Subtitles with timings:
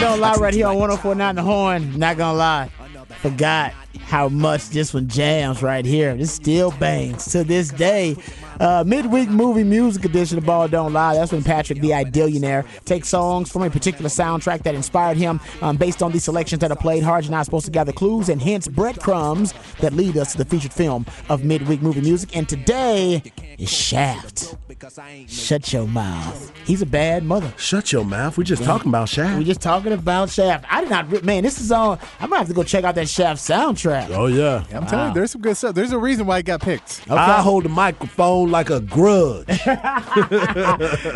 [0.00, 1.98] Don't Lie right here on 1049 The Horn.
[1.98, 2.70] Not gonna lie.
[3.20, 6.14] Forgot how much this one jams right here.
[6.16, 8.16] This still bangs to this day.
[8.60, 11.14] Uh, midweek movie music edition of Ball Don't Lie.
[11.14, 15.78] That's when Patrick, the Idillionaire, takes songs from a particular soundtrack that inspired him um,
[15.78, 17.02] based on the selections that are played.
[17.02, 20.38] Hard and I are supposed to gather clues and hence breadcrumbs that lead us to
[20.38, 22.36] the featured film of midweek movie music.
[22.36, 23.22] And today
[23.56, 24.56] is Shaft.
[25.26, 26.52] Shut your mouth.
[26.66, 27.52] He's a bad mother.
[27.56, 28.36] Shut your mouth.
[28.36, 29.38] We're just talking about Shaft.
[29.38, 30.66] We're just talking about Shaft.
[30.68, 31.44] I did not, re- man.
[31.44, 31.98] This is on.
[32.20, 34.10] I'm gonna have to go check out that Shaft soundtrack.
[34.10, 34.64] Oh yeah.
[34.72, 35.74] I'm telling you, there's some good stuff.
[35.74, 37.02] There's a reason why it got picked.
[37.10, 39.46] I hold the microphone like a grudge.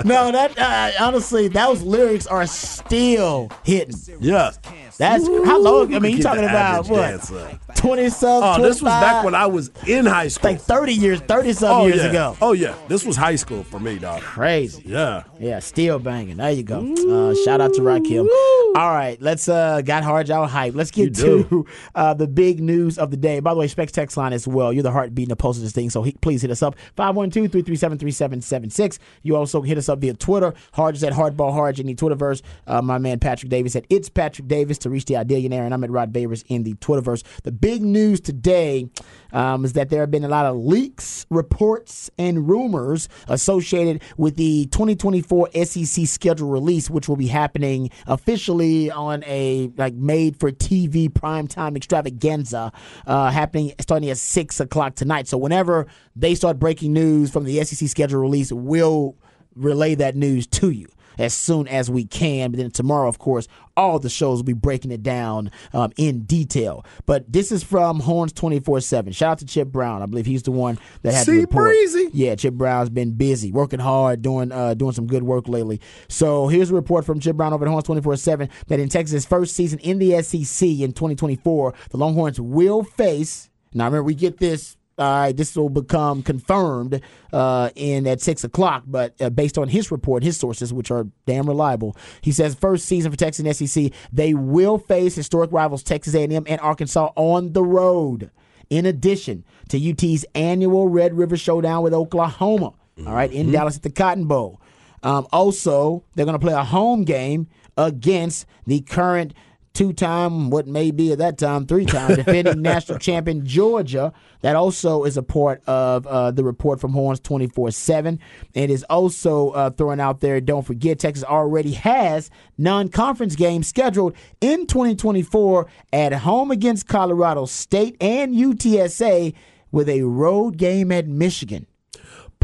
[0.05, 3.95] No, that uh, honestly, those lyrics are still hitting.
[4.21, 4.51] yeah.
[4.99, 5.95] That's how long?
[5.95, 7.77] I mean, you talking about what?
[7.77, 8.43] Twenty some.
[8.43, 10.53] Oh, this was back when I was in high school.
[10.53, 12.11] like thirty years, thirty some oh, years yeah.
[12.11, 12.37] ago.
[12.41, 12.75] Oh yeah.
[12.89, 14.23] This was high school for me, dog.
[14.23, 14.83] Crazy.
[14.87, 15.25] Yeah.
[15.39, 16.37] Yeah, still banging.
[16.37, 16.79] There you go.
[16.79, 18.29] Uh, shout out to Rakim.
[18.77, 20.75] All right, let's uh got hard y'all hype.
[20.75, 23.41] Let's get to uh, the big news of the day.
[23.41, 24.73] By the way, Specs text line as well.
[24.73, 26.75] You're the heartbeat and the pulse of this thing, so he, please hit us up
[26.97, 28.99] 512-337-3776.
[29.23, 30.55] You also hit us up via Twitter.
[30.73, 32.43] Hard is at Hardball Hard in the Twitterverse.
[32.67, 35.83] Uh, my man Patrick Davis at It's Patrick Davis to reach the Idealionaire, and I'm
[35.85, 37.25] at Rod Babers in the Twitterverse.
[37.43, 38.89] The big news today
[39.33, 44.37] um, is that there have been a lot of leaks, reports, and rumors associated with
[44.37, 50.53] the 2024 SEC schedule release, which will be happening officially on a like made for
[50.53, 52.73] TV primetime extravaganza,
[53.07, 55.27] uh, happening starting at six o'clock tonight.
[55.27, 59.17] So whenever they start breaking news from the SEC schedule release, we'll
[59.57, 60.89] relay that news to you
[61.19, 62.51] as soon as we can.
[62.51, 66.23] But then tomorrow, of course, all the shows will be breaking it down um, in
[66.23, 66.85] detail.
[67.07, 69.13] But this is from Horns 24 7.
[69.13, 70.03] Shout out to Chip Brown.
[70.03, 71.65] I believe he's the one that had the See, report.
[71.67, 72.11] Breezy.
[72.13, 75.81] Yeah, Chip Brown's been busy, working hard, doing uh, doing some good work lately.
[76.09, 79.25] So here's a report from Chip Brown over at Horns 24 7 that in Texas'
[79.25, 83.51] first season in the SEC in 2024, the Longhorns will face.
[83.73, 87.01] Now, remember, we get this all right, this will become confirmed
[87.33, 88.85] uh, in at six o'clock.
[88.87, 92.87] But uh, based on his report, his sources, which are damn reliable, he says first
[92.87, 97.53] season for Texas and SEC, they will face historic rivals Texas A&M and Arkansas on
[97.53, 98.31] the road.
[98.71, 102.73] In addition to UT's annual Red River Showdown with Oklahoma,
[103.07, 104.61] all right, in Dallas at the Cotton Bowl.
[105.03, 109.35] Um, also, they're going to play a home game against the current
[109.75, 114.13] two-time, what may be at that time, three-time defending national champion Georgia.
[114.41, 118.19] That also is a part of uh, the report from Horns 24/7.
[118.55, 120.41] It is also uh, throwing out there.
[120.41, 127.97] Don't forget, Texas already has non-conference games scheduled in 2024 at home against Colorado State
[128.01, 129.35] and UTSA,
[129.73, 131.67] with a road game at Michigan.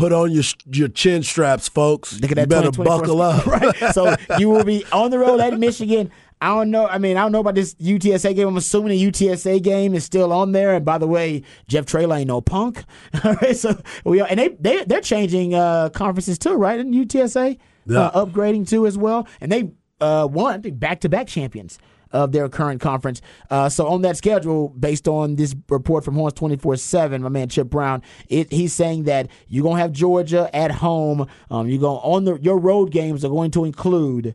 [0.00, 2.18] Put on your your chin straps, folks.
[2.20, 3.44] Look at that you better buckle up.
[3.46, 3.76] right.
[3.92, 6.10] So you will be on the road at Michigan.
[6.42, 6.86] I don't know.
[6.86, 8.48] I mean, I don't know about this UTSA game.
[8.48, 10.74] I'm assuming the UTSA game is still on there.
[10.74, 12.82] And by the way, Jeff Traylor ain't no punk.
[13.24, 16.80] All right, so we are, and they they they're changing uh, conferences too, right?
[16.80, 17.98] In UTSA, Yeah.
[18.00, 19.70] uh, upgrading too as well, and they
[20.00, 21.78] uh, won back to back champions
[22.12, 23.20] of their current conference.
[23.50, 27.68] Uh, so on that schedule, based on this report from Horns 24-7, my man Chip
[27.70, 31.28] Brown, it, he's saying that you're going to have Georgia at home.
[31.52, 34.34] Um, you're going on the your road games are going to include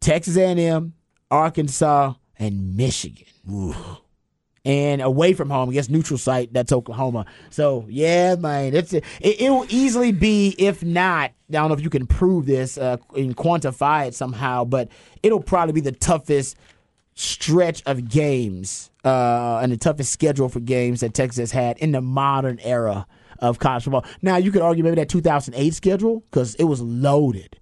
[0.00, 0.92] Texas A&M,
[1.30, 3.26] Arkansas, and Michigan.
[4.64, 7.26] And away from home, I guess neutral site, that's Oklahoma.
[7.48, 11.80] So yeah, man, it's it, it will easily be, if not, I don't know if
[11.80, 14.90] you can prove this uh, and quantify it somehow, but
[15.22, 16.56] it'll probably be the toughest
[17.14, 22.00] stretch of games uh, and the toughest schedule for games that Texas had in the
[22.00, 23.06] modern era
[23.38, 24.04] of college football.
[24.22, 27.58] Now you could argue maybe that 2008 schedule because it was loaded.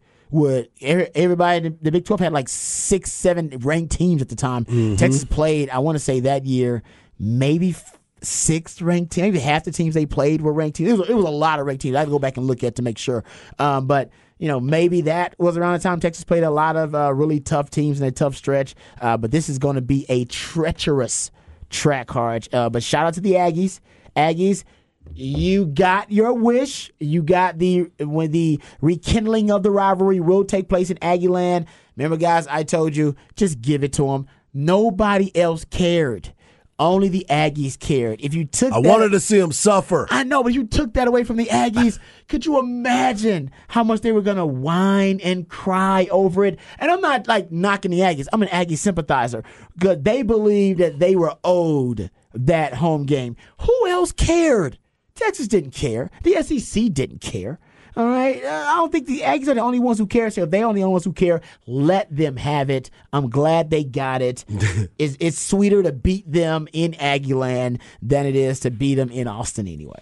[0.80, 4.64] Every- everybody, the Big 12 had like six, seven ranked teams at the time.
[4.96, 6.82] Texas played, I want to say that year,
[7.18, 7.74] maybe
[8.22, 9.24] sixth ranked team.
[9.26, 10.90] Maybe half the teams they played were ranked teams.
[10.90, 11.94] It was, it was a lot of ranked teams.
[11.96, 13.24] I had to go back and look at to make sure.
[13.58, 16.94] Um, but you know, maybe that was around the time Texas played a lot of
[16.94, 18.74] uh, really tough teams in a tough stretch.
[19.00, 21.30] Uh, but this is going to be a treacherous
[21.70, 22.46] track hard.
[22.52, 23.80] Uh, but shout out to the Aggies.
[24.14, 24.64] Aggies,
[25.14, 26.90] you got your wish.
[27.00, 31.66] You got the when the rekindling of the rivalry will take place in Aggie Land.
[31.96, 34.26] Remember, guys, I told you just give it to them.
[34.52, 36.32] Nobody else cared.
[36.78, 38.20] Only the Aggies cared.
[38.20, 40.06] If you took I that- wanted to see them suffer.
[40.10, 41.98] I know, but you took that away from the Aggies.
[42.28, 46.58] Could you imagine how much they were going to whine and cry over it?
[46.78, 48.26] And I'm not like knocking the Aggies.
[48.30, 49.42] I'm an Aggie sympathizer.
[49.78, 50.04] Good.
[50.04, 53.36] They believed that they were owed that home game.
[53.62, 54.78] Who else cared?
[55.16, 56.10] Texas didn't care.
[56.22, 57.58] The SEC didn't care.
[57.96, 58.44] All right.
[58.44, 60.28] Uh, I don't think the Aggies are the only ones who care.
[60.28, 62.90] So if they're the only ones who care, let them have it.
[63.12, 64.44] I'm glad they got it.
[64.98, 69.26] it's, it's sweeter to beat them in Aggieland than it is to beat them in
[69.26, 70.00] Austin anyway.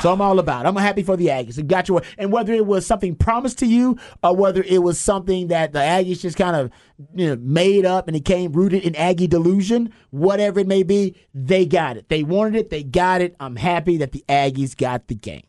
[0.00, 0.64] So I'm all about.
[0.64, 0.68] it.
[0.68, 1.58] I'm happy for the Aggies.
[1.58, 5.00] It got you, and whether it was something promised to you or whether it was
[5.00, 6.70] something that the Aggies just kind of
[7.14, 11.16] you know, made up and it came rooted in Aggie delusion, whatever it may be,
[11.34, 12.08] they got it.
[12.08, 12.70] They wanted it.
[12.70, 13.34] They got it.
[13.40, 15.42] I'm happy that the Aggies got the game.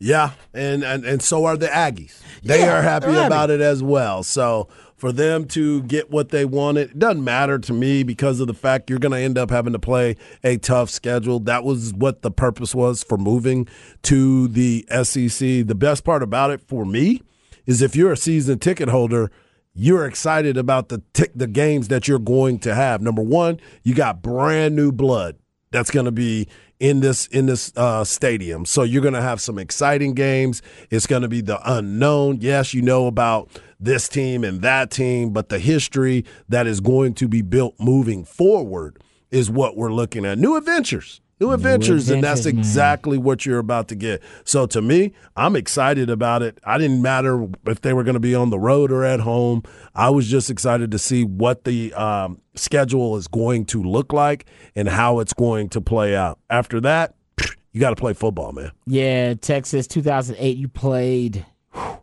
[0.00, 2.20] Yeah, and, and and so are the Aggies.
[2.42, 3.06] They Yeah, are happy.
[3.06, 4.22] about it as well.
[4.22, 8.46] So for them to get what they wanted, it doesn't matter to me because of
[8.46, 11.40] the fact you're going to end up having to play a tough schedule.
[11.40, 13.68] That was what the purpose was for moving
[14.02, 15.66] to the SEC.
[15.66, 17.22] The best part about it for me
[17.66, 19.30] is if you're a season ticket holder,
[19.74, 23.02] you're excited about the tick the games that you're going to have.
[23.02, 25.36] Number one, you got brand new blood
[25.74, 26.46] that's going to be
[26.80, 28.64] in this in this uh, stadium.
[28.64, 30.62] So you're going to have some exciting games.
[30.90, 32.38] It's going to be the unknown.
[32.40, 33.48] Yes, you know about
[33.80, 38.24] this team and that team, but the history that is going to be built moving
[38.24, 38.98] forward
[39.30, 40.38] is what we're looking at.
[40.38, 41.20] New adventures.
[41.40, 42.60] New adventures, and that's adventures, man.
[42.60, 44.22] exactly what you're about to get.
[44.44, 46.58] So to me, I'm excited about it.
[46.64, 49.64] I didn't matter if they were going to be on the road or at home.
[49.94, 54.46] I was just excited to see what the um, schedule is going to look like
[54.76, 56.38] and how it's going to play out.
[56.50, 57.16] After that,
[57.72, 58.70] you got to play football, man.
[58.86, 60.56] Yeah, Texas 2008.
[60.56, 62.00] You played whew,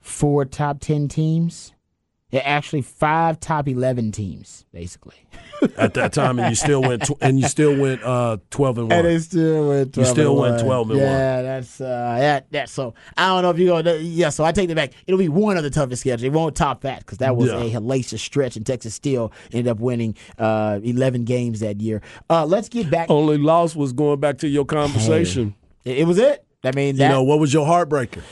[0.00, 1.72] four top ten teams.
[2.30, 5.14] Yeah, actually five top eleven teams, basically.
[5.78, 8.90] At that time, and you still went tw- and you still went uh, twelve and
[8.90, 8.98] one.
[8.98, 11.08] And they still went You still went 12 and one.
[11.08, 12.68] yeah, that's uh, that that.
[12.68, 13.78] So I don't know if you go.
[13.96, 14.92] Yeah, so I take it back.
[15.06, 16.22] It'll be one of the toughest schedules.
[16.22, 17.60] It won't top that because that was Yeah.
[17.62, 22.02] a hellacious stretch, and Texas still ended up winning uh, eleven games that year.
[22.28, 23.10] Uh, let's get back.
[23.10, 25.54] Only loss was going back to your conversation.
[25.84, 26.44] It, it was it.
[26.62, 28.22] I mean, that, You know what was your heartbreaker?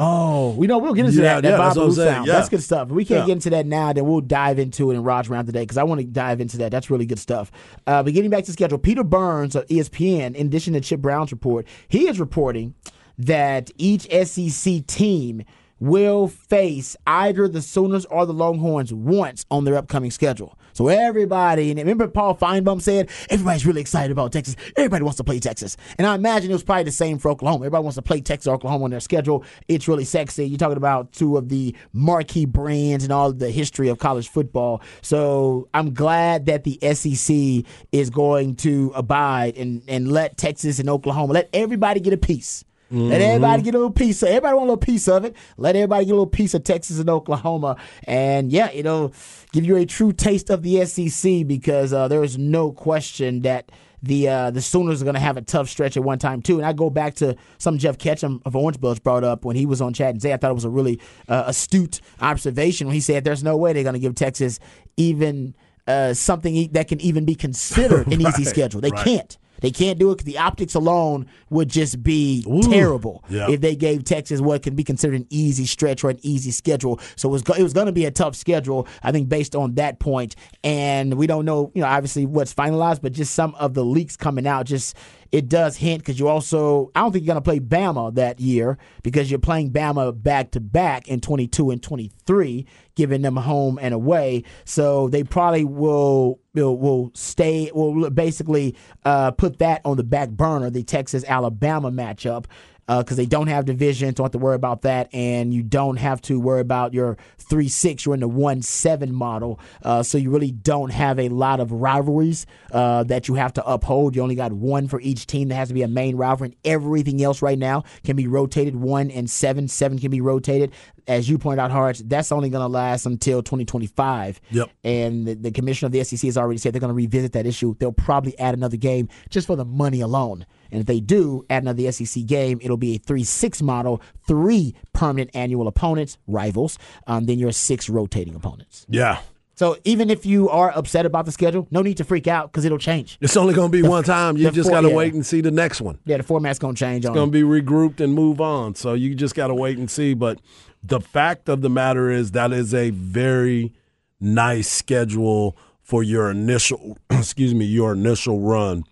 [0.00, 1.42] Oh, we know we'll get into Yeah, that.
[1.42, 2.26] That yeah, Bob that's what I'm sound.
[2.26, 2.32] yeah.
[2.34, 2.88] That's good stuff.
[2.88, 3.26] If we can't Yeah.
[3.26, 5.82] get into that now, then we'll dive into it in Rod's rant today because I
[5.82, 6.70] want to dive into that.
[6.70, 7.50] That's really good stuff.
[7.86, 11.32] Uh, but getting back to schedule, Peter Burns of ESPN, in addition to Chip Brown's
[11.32, 12.74] report, he is reporting
[13.18, 15.42] that each SEC team
[15.80, 20.58] will face either the Sooners or the Longhorns once on their upcoming schedule.
[20.72, 24.54] So everybody, and remember Paul Finebaum said, everybody's really excited about Texas.
[24.76, 25.76] Everybody wants to play Texas.
[25.98, 27.64] And I imagine it was probably the same for Oklahoma.
[27.64, 29.44] Everybody wants to play Texas or Oklahoma on their schedule.
[29.66, 30.46] It's really sexy.
[30.46, 34.80] You're talking about two of the marquee brands and all the history of college football.
[35.02, 40.88] So I'm glad that the SEC is going to abide and, and let Texas and
[40.88, 42.64] Oklahoma, let everybody get a piece.
[42.90, 44.22] Let everybody get a little piece.
[44.22, 45.36] Of, everybody want a little piece of it.
[45.56, 49.12] Let everybody get a little piece of Texas and Oklahoma, and yeah, it'll
[49.52, 53.70] give you a true taste of the SEC because uh, there is no question that
[54.02, 56.56] the uh, the Sooners are going to have a tough stretch at one time too.
[56.56, 59.66] And I go back to some Jeff Ketchum of Orange Bloods brought up when he
[59.66, 60.32] was on Chat and Say.
[60.32, 63.72] I thought it was a really uh, astute observation when he said there's no way
[63.72, 64.60] they're going to give Texas
[64.96, 65.54] even
[65.86, 68.80] uh, something that can even be considered an easy schedule.
[68.80, 69.04] They right.
[69.04, 69.38] can't.
[69.60, 73.50] They can't do it 'cause the optics alone would just be terrible Yeah.
[73.50, 77.00] if they gave Texas what can be considered an easy stretch or an easy schedule.
[77.16, 79.74] So it was, it was going to be a tough schedule, I think, based on
[79.74, 80.36] that point.
[80.64, 84.16] And we don't know, you know, obviously what's finalized, but just some of the leaks
[84.16, 84.94] coming out just
[85.30, 88.40] it does hint because you also I don't think you're going to play Bama that
[88.40, 93.78] year because you're playing Bama back to back in 22 and 23, giving them home
[93.80, 94.44] and away.
[94.64, 100.30] So they probably will will, will stay will basically uh, put that on the back
[100.30, 102.46] burner, the Texas Alabama matchup.
[102.88, 106.22] Because they don't have division, don't have to worry about that, and you don't have
[106.22, 108.06] to worry about your three six.
[108.06, 111.70] You're in the one seven model, uh, so you really don't have a lot of
[111.70, 114.16] rivalries uh, that you have to uphold.
[114.16, 116.56] You only got one for each team that has to be a main rivalry, and
[116.64, 118.74] everything else right now can be rotated.
[118.74, 120.72] One and seven, seven can be rotated.
[121.06, 124.40] As you pointed out, Harge, that's only going to last until 2025.
[124.50, 124.70] Yep.
[124.84, 127.46] And the, the commissioner of the SEC has already said they're going to revisit that
[127.46, 127.74] issue.
[127.78, 130.44] They'll probably add another game just for the money alone.
[130.70, 134.74] And if they do add another SEC game, it'll be a 3 6 model, three
[134.92, 138.86] permanent annual opponents, rivals, um, then your six rotating opponents.
[138.88, 139.20] Yeah.
[139.54, 142.64] So even if you are upset about the schedule, no need to freak out because
[142.64, 143.18] it'll change.
[143.20, 144.36] It's only going to be one time.
[144.36, 144.94] You just got to yeah.
[144.94, 145.98] wait and see the next one.
[146.04, 148.76] Yeah, the format's going to change It's going to be regrouped and move on.
[148.76, 150.14] So you just got to wait and see.
[150.14, 150.40] But
[150.84, 153.72] the fact of the matter is that is a very
[154.20, 158.84] nice schedule for your initial, excuse me, your initial run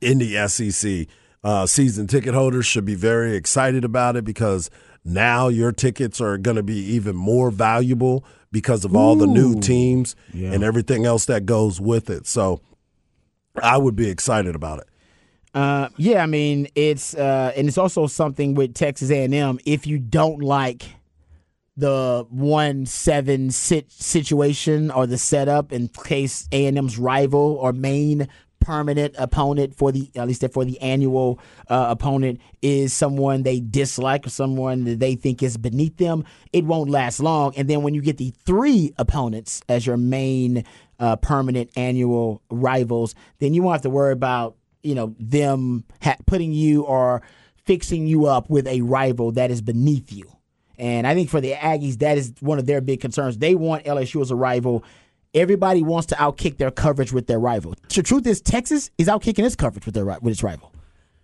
[0.00, 1.06] in the SEC.
[1.44, 4.68] Uh, season ticket holders should be very excited about it because
[5.04, 9.60] now your tickets are going to be even more valuable because of all the new
[9.60, 12.26] teams and everything else that goes with it.
[12.26, 12.60] So
[13.62, 14.86] I would be excited about it.
[15.54, 19.58] Uh, yeah, I mean it's uh, and it's also something with Texas A&M.
[19.64, 20.84] If you don't like
[21.76, 28.28] the one seven sit situation or the setup in case A&M's rival or main
[28.66, 34.26] permanent opponent for the at least for the annual uh, opponent is someone they dislike
[34.26, 37.54] or someone that they think is beneath them, it won't last long.
[37.56, 40.64] And then when you get the three opponents as your main
[40.98, 46.16] uh, permanent annual rivals, then you won't have to worry about you know them ha-
[46.26, 47.22] putting you or
[47.66, 50.28] fixing you up with a rival that is beneath you.
[50.76, 53.38] And I think for the Aggies, that is one of their big concerns.
[53.38, 54.82] They want LSU as a rival.
[55.36, 57.74] Everybody wants to outkick their coverage with their rival.
[57.94, 60.72] The truth is, Texas is outkicking its coverage with their with its rival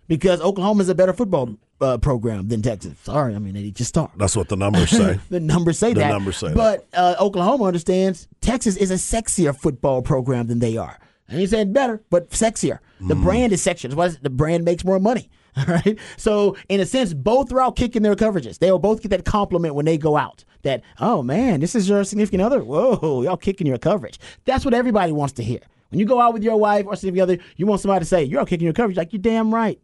[0.07, 2.93] because Oklahoma is a better football uh, program than Texas.
[3.03, 4.11] Sorry, I mean they just are.
[4.15, 5.19] That's what the numbers say.
[5.29, 6.09] The numbers say The that.
[6.09, 6.55] numbers say that.
[6.55, 10.97] but uh, Oklahoma understands Texas is a sexier football program than they are.
[11.27, 12.79] I ain't saying better, but sexier.
[13.01, 13.23] The Mm.
[13.23, 13.83] brand is sexier.
[13.89, 15.29] That's why the brand makes more money.
[15.57, 15.97] All right.
[16.17, 18.59] So in a sense, both are out kicking their coverages.
[18.59, 20.43] They will both get that compliment when they go out.
[20.63, 22.63] That oh man, this is your significant other.
[22.63, 24.19] Whoa, y'all kicking your coverage.
[24.45, 25.59] That's what everybody wants to hear.
[25.89, 28.23] When you go out with your wife or significant other, you want somebody to say
[28.23, 28.97] you're out kicking your coverage.
[28.97, 29.79] Like you're damn right.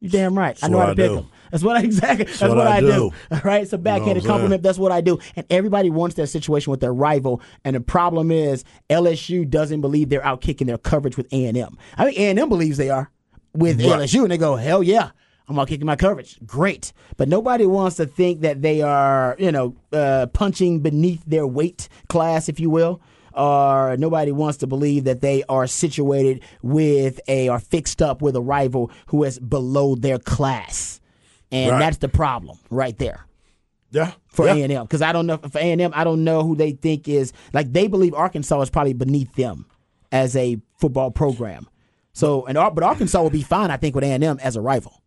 [0.00, 0.58] You're damn right.
[0.62, 1.14] I know how to I pick do.
[1.14, 1.30] them.
[1.50, 2.26] That's what I exactly.
[2.26, 2.86] That's, what what, I do.
[2.86, 3.12] do.
[3.30, 3.62] All right.
[3.62, 4.30] It's a backhanded I'm saying?
[4.30, 4.62] compliment.
[4.62, 5.18] That's what I do.
[5.36, 7.40] And everybody wants that situation with their rival.
[7.64, 11.56] And the problem is LSU doesn't believe they're out kicking their coverage with A and.
[11.96, 13.10] I think A and M believes they are
[13.54, 14.00] with Right.
[14.00, 15.10] LSU, and they go, hell yeah.
[15.46, 16.38] I'm out kicking my coverage.
[16.46, 16.92] Great.
[17.18, 21.88] But nobody wants to think that they are, you know, uh, punching beneath their weight
[22.08, 23.02] class, if you will.
[23.34, 28.36] Or nobody wants to believe that they are situated with a or fixed up with
[28.36, 31.00] a rival who is below their class.
[31.52, 31.78] And Right.
[31.78, 33.26] that's the problem right there
[33.90, 34.12] Yeah.
[34.28, 34.54] for yeah.
[34.54, 35.90] A and M because I don't know for A and M.
[35.94, 39.66] I don't know who they think is like they believe Arkansas is probably beneath them
[40.10, 41.66] as a football program.
[42.14, 44.60] So and but Arkansas will be fine, I think, with A and M as a
[44.62, 45.02] rival.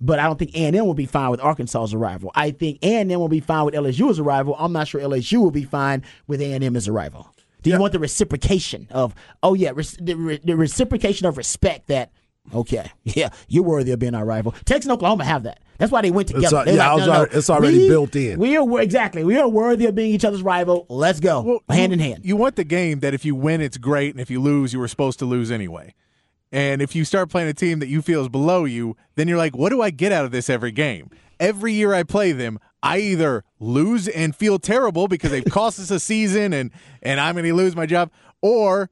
[0.00, 2.30] But I don't think A and M will be fine with Arkansas as a rival.
[2.34, 4.56] I think A and M will be fine with LSU as a rival.
[4.58, 7.28] I'm not sure LSU will be fine with A and M as a rival.
[7.62, 11.88] Do you want the reciprocation of oh yeah, res- the, re- the reciprocation of respect
[11.88, 12.10] that
[12.54, 14.52] okay yeah you're worthy of being our rival.
[14.64, 15.60] Texas and Oklahoma have that.
[15.76, 16.64] That's why they went together.
[16.64, 18.38] They're yeah, was already- it's already we- built in.
[18.38, 19.22] We are exactly.
[19.24, 20.86] We are worthy of being each other's rival.
[20.88, 22.24] Let's go hand you, in hand.
[22.24, 24.78] You want the game that if you win, it's great, and if you lose, you
[24.78, 25.94] were supposed to lose anyway.
[26.52, 29.38] And if you start playing a team that you feel is below you, then you're
[29.38, 31.10] like, what do I get out of this every game?
[31.38, 35.90] Every year I play them, I either lose and feel terrible because they've cost us
[35.90, 36.70] a season and
[37.02, 38.10] and I'm going to lose my job,
[38.42, 38.90] or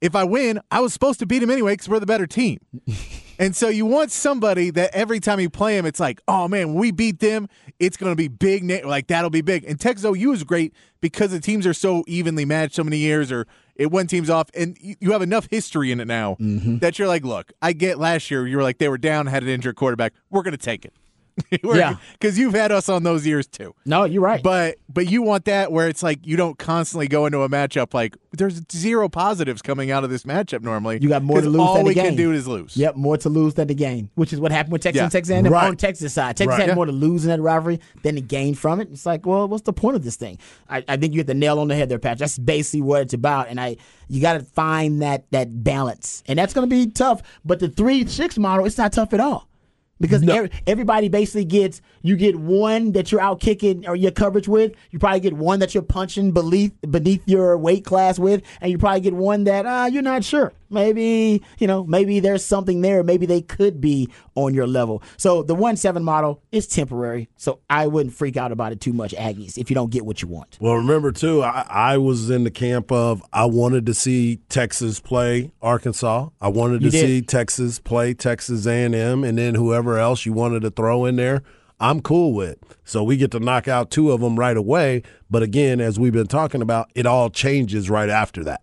[0.00, 2.58] if I win, I was supposed to beat them anyway because we're the better team.
[3.40, 6.74] And so you want somebody that every time you play them, it's like, oh man,
[6.74, 7.48] we beat them,
[7.78, 8.64] it's going to be big.
[8.64, 9.62] na- Like that'll be big.
[9.64, 13.30] And Texas OU is great because the teams are so evenly matched so many years,
[13.30, 13.46] or
[13.78, 16.78] it one team's off, and you, you have enough history in it now mm-hmm.
[16.78, 19.44] that you're like, look, I get last year you were like they were down, had
[19.44, 20.12] an injured quarterback.
[20.30, 20.92] We're going to take it.
[21.62, 21.96] Yeah.
[22.12, 23.74] because you've had us on those years too.
[23.84, 24.42] No, you're right.
[24.42, 27.94] But but you want that where it's like you don't constantly go into a matchup
[27.94, 30.98] like there's zero positives coming out of this matchup normally.
[31.00, 32.76] You got more to lose All we can do is lose.
[32.76, 35.04] Yep, more to lose than to gain, which is what happened with Texas Yeah.
[35.04, 35.66] and Texas Right.
[35.68, 36.36] on Texas side.
[36.36, 36.60] Texas Right.
[36.60, 36.74] had Yeah.
[36.74, 38.88] more to lose in that rivalry than to gain from it.
[38.92, 40.38] It's like, well, what's the point of this thing?
[40.68, 42.18] I, I think you hit the nail on the head there, Patch.
[42.18, 43.76] That's basically what it's about, and I
[44.10, 47.22] you got to find that that balance, and that's going to be tough.
[47.44, 49.48] But the three six model, it's not tough at all.
[50.00, 54.48] Because every, everybody basically gets you get one that you're out kicking or your coverage
[54.48, 54.72] with.
[54.90, 58.78] You probably get one that you're punching beneath beneath your weight class with, and you
[58.78, 60.52] probably get one that uh, you're not sure.
[60.70, 63.02] Maybe you know maybe there's something there.
[63.02, 65.02] Maybe they could be on your level.
[65.16, 67.28] So the one seven model is temporary.
[67.36, 70.22] So I wouldn't freak out about it too much, Aggies, if you don't get what
[70.22, 70.58] you want.
[70.60, 75.00] Well, remember too, I, I was in the camp of I wanted to see Texas
[75.00, 76.28] play Arkansas.
[76.40, 77.06] I wanted You to did.
[77.06, 81.04] see Texas play Texas A and M, and then whoever else you wanted to throw
[81.04, 81.42] in there.
[81.80, 82.58] I'm cool with.
[82.84, 85.04] So we get to knock out two of them right away.
[85.30, 88.62] But again, as we've been talking about, it all changes right after that.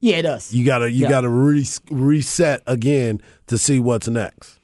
[0.00, 0.52] Yeah, it does.
[0.52, 1.08] You gotta you Yeah.
[1.10, 4.58] gotta re- reset again to see what's next.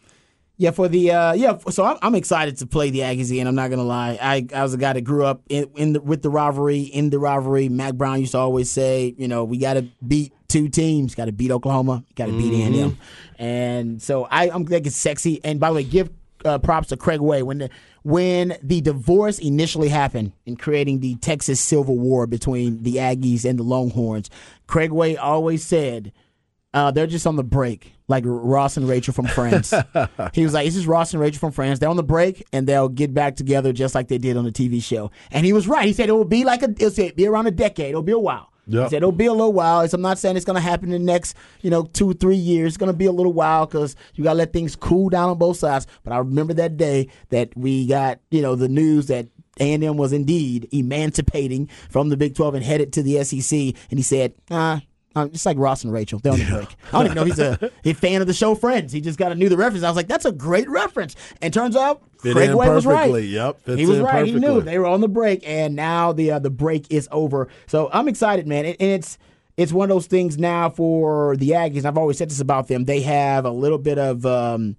[0.58, 1.58] Yeah, for the uh, yeah.
[1.68, 3.46] So I'm, I'm excited to play the Aggies again.
[3.46, 4.18] I'm not gonna lie.
[4.20, 6.80] I, I was a guy that grew up in, in the, with the rivalry.
[6.80, 10.32] In the rivalry, Mack Brown used to always say, you know, we got to beat
[10.48, 11.14] two teams.
[11.14, 12.04] Got to beat Oklahoma.
[12.14, 12.96] Got to beat A&M.
[13.38, 15.42] And so I, I'm like it's sexy.
[15.44, 16.08] And by the way, give
[16.46, 17.70] uh, props to Craig Way when the
[18.02, 23.58] when the divorce initially happened in creating the Texas Civil War between the Aggies and
[23.58, 24.30] the Longhorns.
[24.66, 26.12] Craig Way always said.
[26.74, 29.72] Uh, they're just on the break, like Ross and Rachel from Friends.
[30.34, 31.78] he was like, "This is Ross and Rachel from Friends.
[31.78, 34.52] They're on the break, and they'll get back together just like they did on the
[34.52, 35.86] TV show." And he was right.
[35.86, 37.90] He said it will be like a, it'll be around a decade.
[37.90, 38.52] It'll be a while.
[38.84, 39.86] He said it'll be a little while.
[39.90, 42.70] I'm not saying it's going to happen in the next, you know, two three years.
[42.70, 45.30] It's going to be a little while because you got to let things cool down
[45.30, 45.86] on both sides.
[46.02, 49.28] But I remember that day that we got, you know, the news that.
[49.58, 53.58] A&M was indeed emancipating from the Big 12 and headed to the SEC.
[53.90, 54.82] And he said, ah,
[55.16, 56.76] um, just like Ross and Rachel, they're on the break.
[56.88, 58.92] I don't even know if he's a, a fan of the show Friends.
[58.92, 59.82] He just got a knew the reference.
[59.82, 61.16] I was like, that's a great reference.
[61.40, 63.24] And turns out Fit Craig was right.
[63.24, 64.26] Yep, he was right.
[64.26, 67.48] He knew they were on the break, and now the uh, the break is over.
[67.66, 68.66] So I'm excited, man.
[68.66, 69.16] And and it's
[69.56, 71.86] it's one of those things now for the Aggies.
[71.86, 72.84] I've always said this about them.
[72.84, 74.76] They have a little bit of um,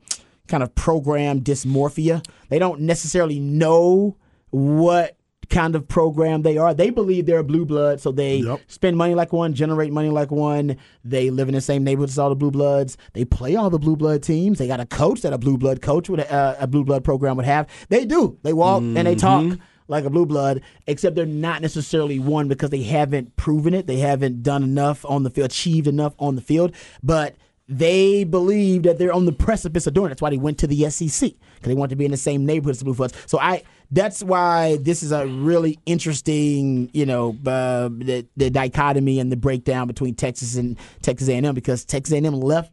[0.48, 2.24] kind of program dysmorphia.
[2.50, 4.16] They don't necessarily know
[4.52, 5.17] what
[5.50, 6.74] kind of program they are.
[6.74, 8.60] They believe they're a blue blood, so they Yep.
[8.68, 10.78] spend money like one, generate money like one.
[11.04, 12.98] They live in the same neighborhood as all the blue bloods.
[13.14, 14.60] They play all the blue blood teams.
[14.60, 17.38] They got a coach that a blue blood coach would uh, a blue blood program
[17.38, 17.68] would have.
[17.90, 18.38] They do.
[18.44, 19.58] They walk and they talk
[19.90, 23.88] like a blue blood, except they're not necessarily one because they haven't proven it.
[23.88, 27.36] They haven't done enough on the field, achieved enough on the field, but.
[27.70, 30.10] They believe that they're on the precipice of doing it.
[30.10, 32.46] That's why they went to the SEC because they want to be in the same
[32.46, 33.14] neighborhood as the Blue Bloods.
[33.26, 39.20] So I, that's why this is a really interesting, you know, uh, the, the dichotomy
[39.20, 42.72] and the breakdown between Texas and Texas A&M because Texas A&M left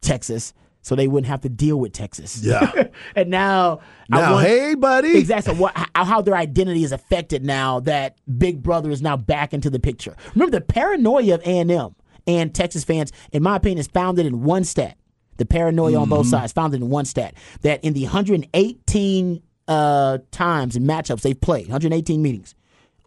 [0.00, 0.52] Texas
[0.86, 2.40] so they wouldn't have to deal with Texas.
[2.44, 2.70] Yeah.
[3.16, 5.18] and now, Now, want- hey, buddy.
[5.18, 5.56] Exactly.
[5.56, 9.68] What, how, how their identity is affected now that Big Brother is now back into
[9.68, 10.16] the picture.
[10.36, 11.94] Remember the paranoia of A&M and
[12.26, 14.96] Texas fans, in my opinion, is founded in one stat.
[15.38, 20.76] The paranoia on both sides founded in one stat that in the 118 uh, times
[20.76, 22.54] in matchups they've played, 118 meetings,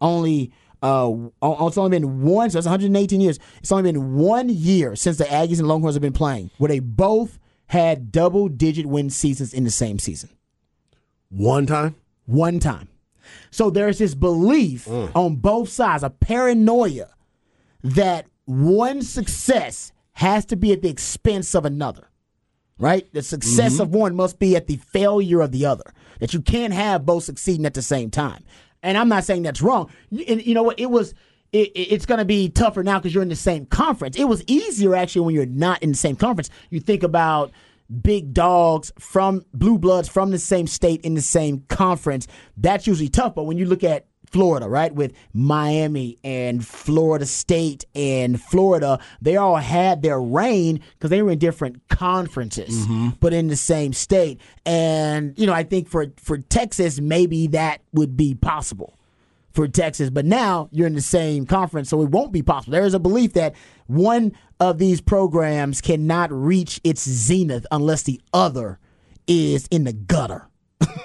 [0.00, 0.52] only
[0.82, 2.48] uh, it's only been one.
[2.50, 3.38] So it's 118 years.
[3.58, 6.78] It's only been one year since the Aggies and Longhorns have been playing where they
[6.78, 10.30] both had double-digit win seasons in the same season
[11.28, 11.96] One time.
[12.26, 12.88] one time.
[13.50, 17.08] So there's this belief on both sides, a paranoia
[17.84, 22.08] that one success has to be at the expense of another.
[22.78, 23.12] Right?
[23.12, 23.82] The success mm-hmm.
[23.82, 25.84] of one must be at the failure of the other.
[26.18, 28.42] That you can't have both succeeding at the same time.
[28.82, 29.90] And I'm not saying that's wrong.
[30.10, 30.80] And you know what?
[30.80, 31.14] It was.
[31.52, 34.16] It, it- it's going to be tougher now because you're in the same conference.
[34.16, 36.48] It was easier actually when you're not in the same conference.
[36.70, 37.50] You think about
[38.02, 42.26] big dogs from blue bloods from the same state in the same conference.
[42.56, 43.34] That's usually tough.
[43.34, 49.36] But when you look at Florida, right, with Miami and Florida State and Florida, they
[49.36, 53.08] all had their reign because they were in different conferences, mm-hmm.
[53.20, 54.40] but in the same state.
[54.64, 58.96] And you know, I think for for Texas, maybe that would be possible
[59.52, 60.10] for Texas.
[60.10, 62.72] But now you're in the same conference, so it won't be possible.
[62.72, 63.54] There is a belief that
[63.86, 68.78] one of these programs cannot reach its zenith unless the other
[69.26, 70.46] is in the gutter.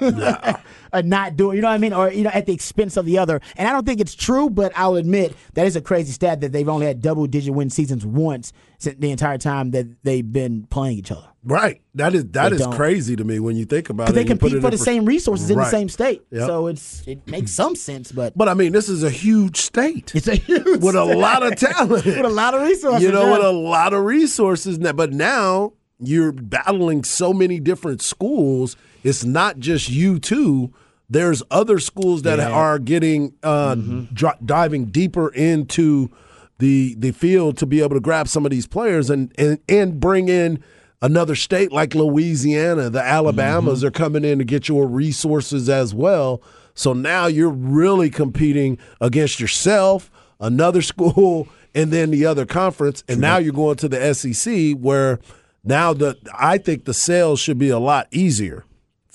[0.94, 3.06] or not doing, you know what I mean, or you know, at the expense of
[3.06, 3.42] the other.
[3.58, 6.52] And I don't think it's true, but I'll admit that is a crazy stat that
[6.52, 10.98] they've only had double-digit win seasons once since the entire time that they've been playing
[10.98, 11.28] each other.
[11.44, 11.82] Right.
[11.94, 12.74] That is that They is don't.
[12.74, 14.14] crazy to me when you think about it.
[14.14, 16.48] Because they compete for the same resources in the same state, Yep.
[16.48, 18.12] so it's it makes some sense.
[18.12, 21.44] But But I mean, this is a huge state it's a huge with a lot
[21.44, 21.90] of talent.
[22.06, 23.04] with a lot of resources.
[23.04, 23.32] you know, yeah.
[23.34, 24.80] with a lot of resources.
[24.80, 28.76] But now you're battling so many different schools.
[29.06, 30.74] It's not just you two.
[31.10, 32.50] There's other schools that Yeah.
[32.50, 36.10] are getting uh, dri- diving deeper into
[36.58, 40.00] the the field to be able to grab some of these players and and, and
[40.00, 40.64] bring in
[41.02, 42.90] another state like Louisiana.
[42.90, 46.42] The Alabamas are coming in to get your resources as well.
[46.74, 53.22] So now you're really competing against yourself, another school, and then the other conference, and
[53.22, 55.20] now you're going to the SEC where
[55.64, 58.66] now the I think the sales should be a lot easier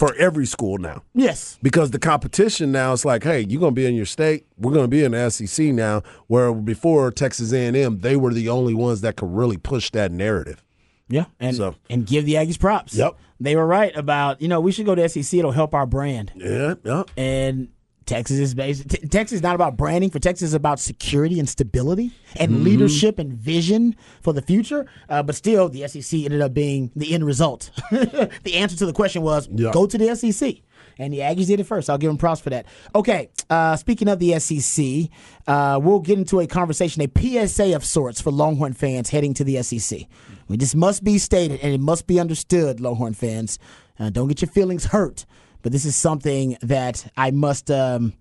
[0.01, 1.59] for every school now Yes.
[1.63, 4.47] because the competition now is like, hey, you're going to be in your state.
[4.59, 6.03] We're going to be in the SEC now.
[6.27, 10.65] Where before Texas A&M, they were the only ones that could really push that narrative.
[11.09, 12.95] Yeah, and So- and give the Aggies props.
[12.95, 13.15] Yep.
[13.39, 15.39] they were right about you know we should go to SEC.
[15.39, 16.33] It'll help our brand.
[16.37, 17.03] Yeah, yeah.
[17.17, 17.69] And
[18.11, 18.89] Texas is based.
[18.89, 20.11] T- Texas is not about branding.
[20.11, 22.65] For Texas, is about security and stability and Mm-hmm.
[22.65, 24.87] leadership and vision for the future.
[25.09, 27.71] Uh, but still, the SEC ended up being the end result.
[27.91, 29.71] the answer to the question was Yeah.
[29.73, 30.57] go to the SEC.
[30.99, 31.89] And the Aggies did it first.
[31.89, 32.67] I'll give them props for that.
[32.95, 35.09] Okay, uh, speaking of the SEC,
[35.47, 37.09] uh, we'll get into a conversation, a
[37.47, 40.01] PSA of sorts for Longhorn fans heading to the SEC.
[40.03, 40.07] I
[40.49, 43.59] mean, this must be stated and it must be understood, Longhorn fans.
[43.99, 45.25] Uh, don't get your feelings hurt,
[45.63, 48.15] but this is something that I must um,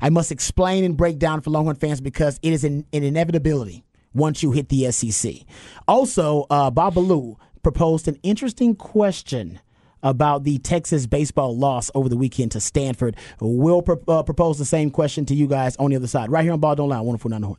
[0.00, 3.84] I must explain and break down for Longhorn fans because it is an, an inevitability
[4.14, 5.34] once you hit the SEC.
[5.86, 9.60] Also, uh, Bob Ballou proposed an interesting question
[10.02, 13.16] about the Texas baseball loss over the weekend to Stanford.
[13.40, 16.42] We'll pro- uh, propose the same question to you guys on the other side, right
[16.42, 17.58] here on Ball Don't Lie, 104.9 The Horn.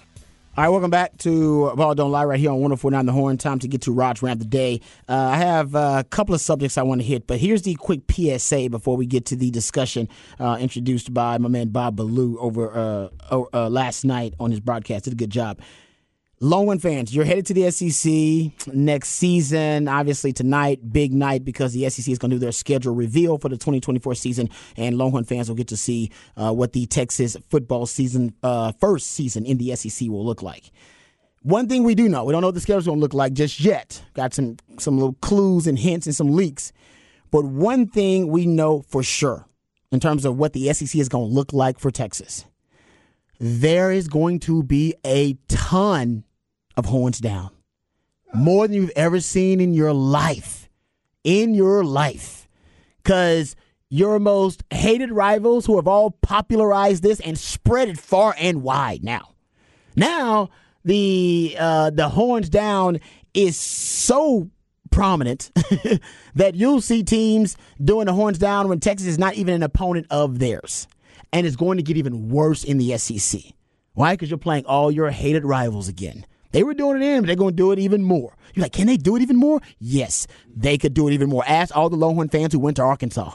[0.57, 3.37] All right, welcome back to Ball Don't Lie right here on 1049 The Horn.
[3.37, 4.81] Time to get to Rod's Rant the Day.
[5.07, 7.75] Uh, I have uh, a couple of subjects I want to hit, but here's the
[7.75, 10.09] quick PSA before we get to the discussion
[10.41, 12.69] uh, introduced by my man Bob Ballou over
[13.31, 15.05] uh, uh, last night on his broadcast.
[15.05, 15.61] Did a good job.
[16.43, 19.87] Longhorn fans, you're headed to the SEC next season.
[19.87, 23.47] Obviously, tonight, big night because the SEC is going to do their schedule reveal for
[23.47, 27.85] the 2024 season, and Longhorn fans will get to see uh, what the Texas football
[27.85, 30.71] season, uh, first season in the SEC, will look like.
[31.43, 33.33] One thing we do know, we don't know what the schedule's going to look like
[33.33, 34.01] just yet.
[34.15, 36.73] Got some some little clues and hints and some leaks,
[37.29, 39.45] but one thing we know for sure
[39.91, 42.45] in terms of what the SEC is going to look like for Texas
[43.43, 46.23] there is going to be a ton
[46.77, 47.51] of horns down.
[48.33, 50.69] More than you've ever seen in your life.
[51.23, 52.47] In your life.
[52.97, 53.55] Because
[53.89, 59.03] your most hated rivals who have all popularized this and spread it far and wide
[59.03, 59.33] now.
[59.95, 60.49] Now,
[60.85, 62.99] the uh, the horns down
[63.33, 64.49] is so
[64.91, 65.51] prominent
[66.35, 70.07] that you'll see teams doing the horns down when Texas is not even an opponent
[70.09, 70.87] of theirs.
[71.33, 73.41] And it's going to get even worse in the SEC.
[73.93, 74.13] Why?
[74.13, 76.25] Because you're playing all your hated rivals again.
[76.51, 78.35] They were doing it in, but they're going to do it even more.
[78.53, 79.61] You're like, can they do it even more?
[79.79, 81.43] Yes, they could do it even more.
[81.47, 83.33] Ask all the Longhorn fans who went to Arkansas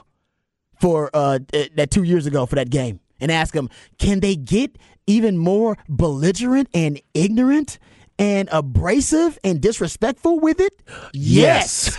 [0.80, 1.38] for uh,
[1.74, 4.76] that two years ago for that game and ask them, can they get
[5.06, 7.78] even more belligerent and ignorant
[8.18, 10.82] and abrasive and disrespectful with it?
[11.12, 11.96] Yes.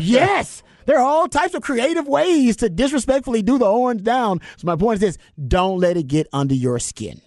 [0.00, 0.62] yes.
[0.86, 4.40] There are all types of creative ways to disrespectfully do the horns down.
[4.56, 7.20] So my point is this don't let it get under your skin.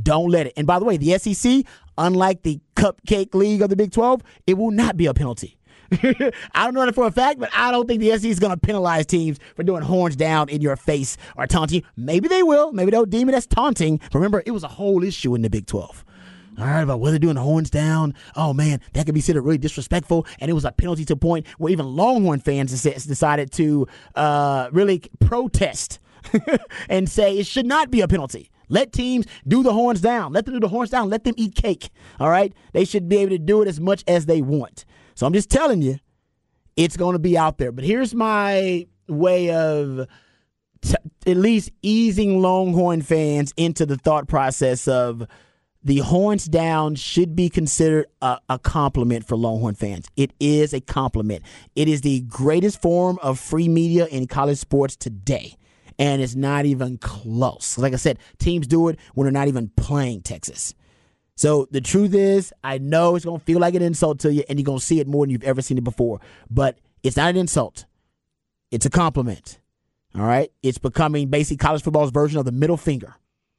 [0.00, 0.52] Don't let it.
[0.56, 1.64] And by the way, the SEC,
[1.98, 5.56] unlike the cupcake league of the Big 12, it will not be a penalty.
[5.92, 8.52] I don't know that for a fact, but I don't think the SEC is going
[8.52, 11.82] to penalize teams for doing horns down in your face or taunting.
[11.96, 12.72] Maybe they will.
[12.72, 14.00] Maybe they'll deem it as taunting.
[14.12, 16.04] Remember, it was a whole issue in the Big 12.
[16.58, 18.14] All right, about whether doing the horns down.
[18.34, 21.16] Oh man, that could be considered really disrespectful, and it was a penalty to the
[21.16, 26.00] point where even Longhorn fans decided to uh, really protest
[26.88, 28.50] and say it should not be a penalty.
[28.68, 30.32] Let teams do the horns down.
[30.32, 31.08] Let them do the horns down.
[31.08, 31.90] Let them eat cake.
[32.20, 34.84] All right, they should be able to do it as much as they want.
[35.14, 35.98] So I'm just telling you,
[36.76, 37.72] it's going to be out there.
[37.72, 40.06] But here's my way of
[40.80, 40.94] t-
[41.26, 45.26] at least easing Longhorn fans into the thought process of
[45.82, 50.08] the horns down should be considered a, a compliment for Longhorn fans.
[50.16, 51.42] It is a compliment.
[51.74, 55.56] It is the greatest form of free media in college sports today.
[55.98, 57.76] And it's not even close.
[57.76, 60.74] Like I said, teams do it when they're not even playing Texas.
[61.34, 64.44] So the truth is, I know it's going to feel like an insult to you,
[64.48, 66.20] and you're going to see it more than you've ever seen it before.
[66.50, 67.86] But it's not an insult,
[68.70, 69.60] it's a compliment.
[70.14, 70.50] All right?
[70.62, 73.14] It's becoming basically college football's version of the middle finger.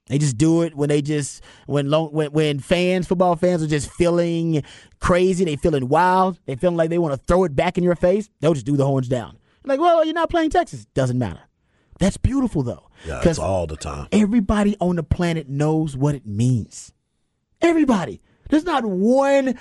[0.08, 3.67] They just do it when they just when long, when when fans, football fans, are
[3.67, 4.63] just feeling
[4.99, 5.45] crazy.
[5.45, 6.39] They feeling wild.
[6.45, 8.30] They feeling like they want to throw it back in your face.
[8.39, 9.38] They'll just do the horns down.
[9.63, 10.86] Like, well, you're not playing Texas.
[10.95, 11.41] Doesn't matter.
[11.99, 12.89] That's beautiful though.
[13.05, 14.07] Yeah, it's all the time.
[14.12, 16.91] Everybody on the planet knows what it means.
[17.62, 18.21] Everybody.
[18.49, 19.59] There's not one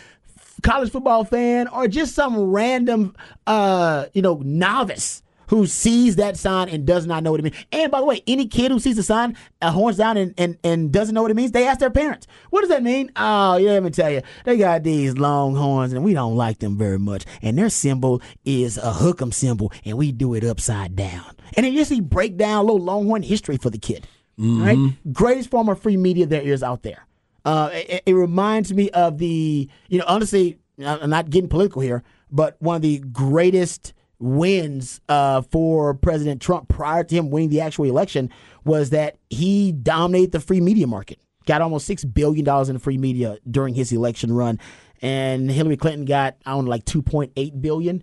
[0.63, 3.15] college football fan or just some random,
[3.47, 7.57] uh, you know, novice who sees that sign and does not know what it means.
[7.73, 10.59] And by the way, any kid who sees the sign, uh, horns down, and, and,
[10.63, 13.11] and doesn't know what it means, they ask their parents, What does that mean?
[13.17, 14.23] Oh, yeah, let me tell you.
[14.45, 17.25] They got these long horns, and we don't like them very much.
[17.43, 21.35] And their symbol is a hook'em symbol, and we do it upside down.
[21.57, 24.07] And then you see break down a little Longhorn history for the kid.
[24.39, 24.95] Right?
[25.13, 27.07] Greatest form of free media there is out there.
[27.45, 32.05] Uh, it, it reminds me of the, you know, honestly, I'm not getting political here,
[32.31, 37.61] but one of the greatest wins uh, for President Trump prior to him winning the
[37.61, 38.31] actual election
[38.65, 41.19] was that he dominated the free media market.
[41.47, 44.61] Got almost six billion dollars in free media during his election run,
[45.01, 48.03] and Hillary Clinton got I don't know like two point eight billion.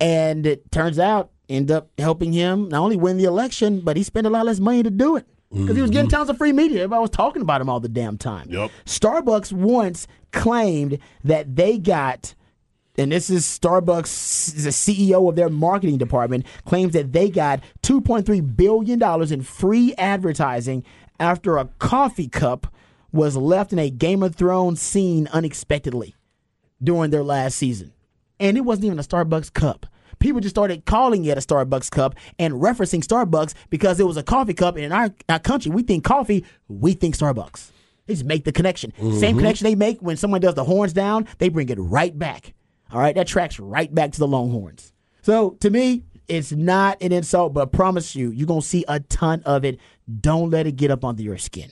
[0.00, 4.02] And it turns out end up helping him not only win the election, but he
[4.02, 6.52] spent a lot less money to do it because he was getting tons of free
[6.52, 6.78] media.
[6.78, 8.48] Everybody was talking about him all the damn time.
[8.50, 8.70] Yep.
[8.84, 12.34] Starbucks once claimed that they got,
[12.98, 18.56] and this is Starbucks, the CEO of their marketing department, claims that they got $2.3
[18.56, 20.84] billion in free advertising
[21.20, 22.66] after a coffee cup
[23.12, 26.14] was left in a Game of Thrones scene unexpectedly
[26.82, 27.92] during their last season.
[28.38, 29.86] And it wasn't even a Starbucks cup.
[30.18, 34.22] People just started calling it a Starbucks cup and referencing Starbucks because it was a
[34.22, 34.76] coffee cup.
[34.76, 37.70] And in our, our country, we think coffee, we think Starbucks.
[38.06, 38.92] They just make the connection.
[38.96, 39.38] Same mm-hmm.
[39.38, 42.54] connection they make when someone does the horns down, they bring it right back.
[42.92, 44.92] All right, that tracks right back to the Longhorns.
[45.22, 49.00] So to me, it's not an insult, but I promise you, you're gonna see a
[49.00, 49.78] ton of it.
[50.20, 51.70] Don't let it get up under your skin.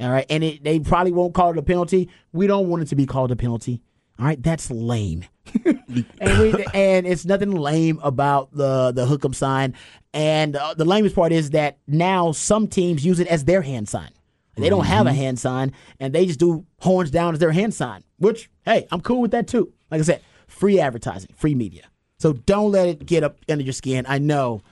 [0.00, 2.10] All right, and it, they probably won't call it a penalty.
[2.32, 3.82] We don't want it to be called a penalty.
[4.18, 5.24] All right, that's lame.
[5.64, 9.74] and, we, and it's nothing lame about the the hook'em sign.
[10.12, 13.88] And uh, the lamest part is that now some teams use it as their hand
[13.88, 14.10] sign.
[14.56, 17.74] They don't have a hand sign, and they just do horns down as their hand
[17.74, 18.04] sign.
[18.18, 19.72] Which, hey, I'm cool with that too.
[19.90, 20.22] Like I said,
[20.54, 21.82] free advertising, free media.
[22.18, 24.06] So don't let it get up under your skin.
[24.08, 24.62] I know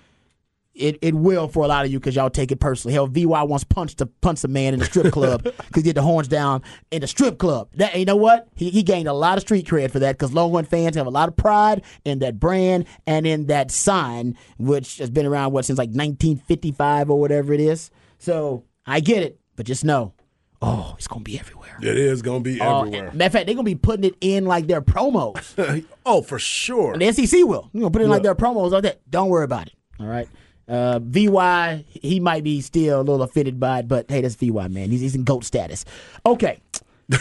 [0.75, 2.95] it, it will for a lot of you because y'all take it personally.
[2.95, 5.97] Hell, VY once punched a punched a man in the strip club because he had
[5.97, 7.69] the horns down in the strip club.
[7.75, 8.49] That you know what?
[8.55, 11.11] He, he gained a lot of street cred for that because Longhorn fans have a
[11.11, 15.67] lot of pride in that brand and in that sign, which has been around what
[15.67, 17.91] since like 1955 or whatever it is.
[18.19, 20.15] So I get it, but just know,
[20.63, 21.62] oh, it's gonna be everywhere.
[21.83, 23.11] It is going to be Oh, everywhere.
[23.13, 25.85] matter of fact, they're gonna be putting it in like their promos.
[26.07, 26.93] oh, for sure.
[26.93, 27.71] And the SEC will.
[27.73, 29.01] You know, put it in like their promos like that.
[29.11, 29.75] Don't worry about it.
[30.01, 30.29] All right.
[30.69, 34.69] Uh, VY, he might be still a little offended by it, but hey, that's VY,
[34.69, 34.91] man.
[34.91, 35.85] He's, he's in GOAT status.
[36.25, 36.61] Okay.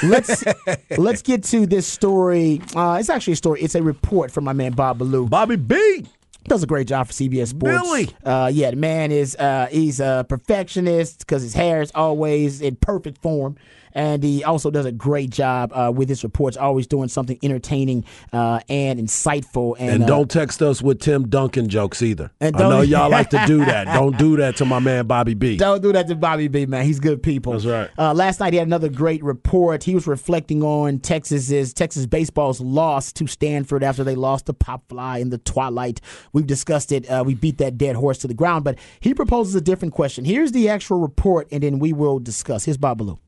[0.03, 0.43] let's
[0.97, 2.61] let's get to this story.
[2.75, 3.61] Uh, it's actually a story.
[3.61, 5.27] It's a report from my man Bob Ballou.
[5.27, 6.05] Bobby B.
[6.45, 7.81] Does a great job for CBS Sports.
[7.83, 8.09] Billy.
[8.23, 12.75] Uh, yeah, the man is uh, he's a perfectionist because his hair is always in
[12.77, 13.57] perfect form,
[13.93, 18.05] and he also does a great job uh, with his reports, always doing something entertaining
[18.33, 19.75] uh, and insightful.
[19.79, 22.31] And, And uh, don't text us with Tim Duncan jokes either.
[22.39, 23.85] And I know y'all like to do that.
[23.85, 25.57] Don't do that to my man Bobby B.
[25.57, 26.85] Don't do that to Bobby B, man.
[26.85, 27.53] He's good people.
[27.53, 27.89] That's right.
[27.97, 29.83] Uh, last night he had another great report.
[29.83, 34.87] He was reflecting on Texas's Texas baseball's loss to Stanford after they lost to Pop
[34.89, 36.01] Fly in the twilight.
[36.33, 37.09] We've discussed it.
[37.09, 40.25] Uh, we beat that dead horse to the ground, but he proposes a different question.
[40.25, 42.65] Here's the actual report, and then we will discuss.
[42.65, 43.19] Here's Bob Ballou.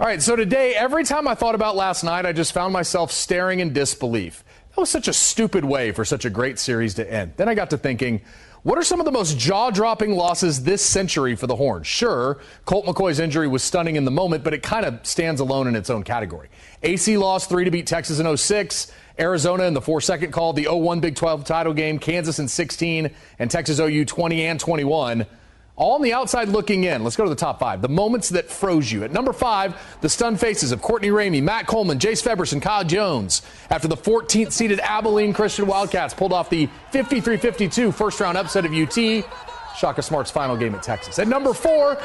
[0.00, 3.10] All right, so today, every time I thought about last night, I just found myself
[3.10, 4.44] staring in disbelief.
[4.68, 7.32] That was such a stupid way for such a great series to end.
[7.36, 8.20] Then I got to thinking,
[8.62, 11.88] what are some of the most jaw dropping losses this century for the Horns?
[11.88, 15.66] Sure, Colt McCoy's injury was stunning in the moment, but it kind of stands alone
[15.66, 16.48] in its own category.
[16.84, 20.68] AC lost three to beat Texas in 06, Arizona in the four second call, the
[20.68, 25.26] 01 Big 12 title game, Kansas in 16, and Texas OU 20 and 21.
[25.78, 27.04] All on the outside looking in.
[27.04, 27.80] Let's go to the top five.
[27.80, 29.04] The moments that froze you.
[29.04, 33.42] At number five, the stunned faces of Courtney Ramey, Matt Coleman, Jace Feberson, Kyle Jones.
[33.70, 38.66] After the 14th seeded Abilene Christian Wildcats pulled off the 53 52 first round upset
[38.66, 39.24] of UT.
[39.76, 41.20] Shaka Smart's final game at Texas.
[41.20, 41.96] At number four,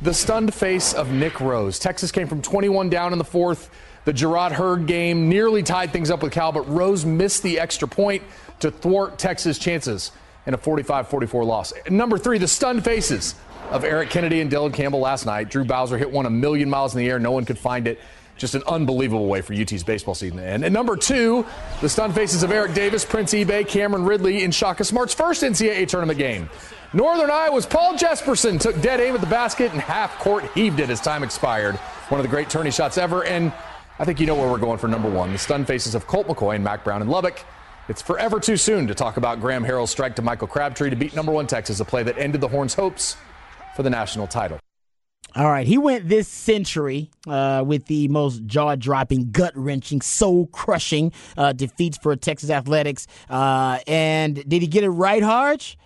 [0.00, 1.80] the stunned face of Nick Rose.
[1.80, 3.68] Texas came from 21 down in the fourth.
[4.04, 7.88] The Jerrod Heard game nearly tied things up with Cal, but Rose missed the extra
[7.88, 8.22] point
[8.60, 10.12] to thwart Texas' chances
[10.46, 11.72] in a 45 44 loss.
[11.90, 13.34] Number three, the stunned faces
[13.70, 15.50] of Eric Kennedy and Dylan Campbell last night.
[15.50, 17.18] Drew Bowser hit one a million miles in the air.
[17.18, 18.00] No one could find it.
[18.38, 20.64] Just an unbelievable way for UT's baseball season to end.
[20.64, 21.44] And number two,
[21.80, 25.88] the stunned faces of Eric Davis, Prince Ibeh, Cameron Ridley in Shaka Smart's first NCAA
[25.88, 26.48] tournament game.
[26.92, 30.88] Northern Iowa's Paul Jesperson took dead aim at the basket and half court heaved it
[30.88, 31.74] as time expired.
[32.08, 33.24] One of the great tourney shots ever.
[33.24, 33.52] And
[33.98, 35.32] I think you know where we're going for number one.
[35.32, 37.44] The stunned faces of Colt McCoy and Mack Brown in Lubbock.
[37.88, 41.14] It's forever too soon to talk about Graham Harrell's strike to Michael Crabtree to beat
[41.14, 43.16] number one Texas, a play that ended the Horns' hopes
[43.74, 44.58] for the national title.
[45.34, 51.96] All right, he went this century uh, with the most jaw-dropping, gut-wrenching, soul-crushing uh, defeats
[51.98, 53.06] for Texas athletics.
[53.30, 55.78] Uh, and did he get it right, Harge?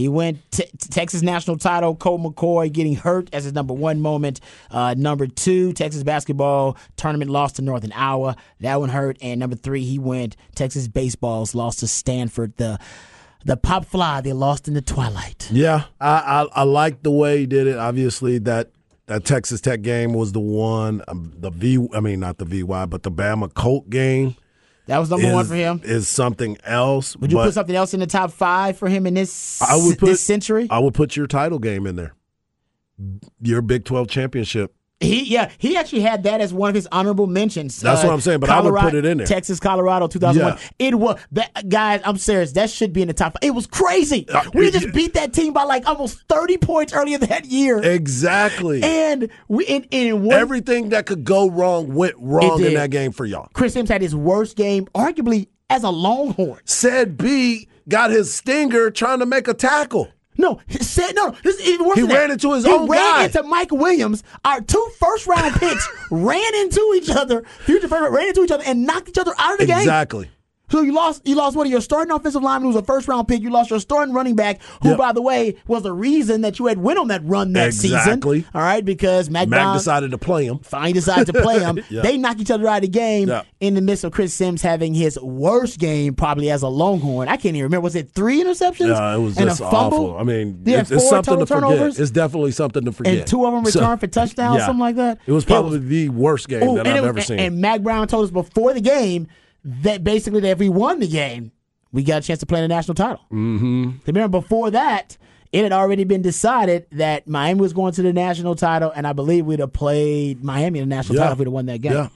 [0.00, 1.94] He went t- Texas national title.
[1.94, 4.40] Colt McCoy getting hurt as his number one moment.
[4.70, 8.34] Uh, number two, Texas basketball tournament lost to Northern Iowa.
[8.60, 9.18] That one hurt.
[9.20, 12.56] And number three, he went Texas baseball's lost to Stanford.
[12.56, 12.78] The
[13.44, 15.48] the pop fly they lost in the twilight.
[15.52, 17.76] Yeah, I, I I like the way he did it.
[17.76, 18.70] Obviously, that
[19.04, 21.02] that Texas Tech game was the one.
[21.08, 24.34] Um, the V, I mean not the VY, but the Bama Colt game.
[24.90, 25.80] That was number is, one for him.
[25.84, 27.14] Is something else.
[27.16, 29.62] Would you put something else in the top five for him in this?
[29.62, 30.66] I would put, this century.
[30.68, 32.16] I would put your title game in there.
[33.40, 34.74] Your Big Twelve championship.
[35.00, 37.80] He yeah he actually had that as one of his honorable mentions.
[37.80, 39.26] That's uh, what I'm saying, but Colorado, I would put it in there.
[39.26, 40.58] Texas, Colorado, 2001.
[40.58, 40.88] Yeah.
[40.88, 42.02] It was that guys.
[42.04, 42.52] I'm serious.
[42.52, 43.32] That should be in the top.
[43.32, 43.40] five.
[43.42, 44.28] It was crazy.
[44.28, 47.78] Uh, we just beat that team by like almost 30 points earlier that year.
[47.82, 48.82] Exactly.
[48.82, 53.12] And we in, in one, everything that could go wrong went wrong in that game
[53.12, 53.48] for y'all.
[53.54, 56.60] Chris Simms had his worst game, arguably as a Longhorn.
[56.66, 60.10] Said B got his stinger trying to make a tackle.
[60.38, 61.34] No, he said no.
[61.42, 62.16] This is even worse He than that.
[62.16, 63.24] ran into his he own He ran guy.
[63.24, 64.22] into Mike Williams.
[64.44, 67.42] Our two first round picks ran into each other.
[67.64, 69.78] Future first ran into each other and knocked each other out of the game.
[69.78, 70.30] Exactly.
[70.70, 71.22] So you lost.
[71.26, 73.42] You lost one of your starting offensive lineman who was a first round pick.
[73.42, 74.98] You lost your starting running back, who, Yep.
[74.98, 78.38] by the way, was the reason that you had went on that run that Exactly.
[78.40, 78.50] season.
[78.54, 80.58] All right, because Mack, Mack Brown decided to play him.
[80.60, 81.78] finally decided to play him.
[81.90, 82.02] Yeah.
[82.02, 83.42] They knock each other out of the game Yeah.
[83.60, 87.26] in the midst of Chris Simms having his worst game probably as a Longhorn.
[87.28, 87.80] I can't even remember.
[87.82, 88.88] Was it three interceptions?
[88.88, 89.98] Yeah, it was and just a fumble?
[90.12, 90.16] awful.
[90.18, 91.62] I mean, had it's, it's something to total forget.
[91.70, 91.98] turnovers?
[92.00, 93.14] It's definitely something to forget.
[93.18, 94.66] and two of them So- returned for touchdowns, Yeah.
[94.66, 95.18] something like that.
[95.26, 97.40] It was It probably the worst game Ooh, that I've ever seen.
[97.40, 99.26] And Mack Brown told us before the game
[99.64, 101.52] that basically that if we won the game,
[101.92, 103.20] we got a chance to play in the national title.
[103.32, 103.90] mm-hmm.
[104.06, 105.16] Remember, before that,
[105.52, 109.12] it had already been decided that Miami was going to the national title, and I
[109.12, 111.22] believe we'd have played Miami in the national Yeah.
[111.22, 111.92] title if we'd have won that game.
[111.92, 112.08] Yeah.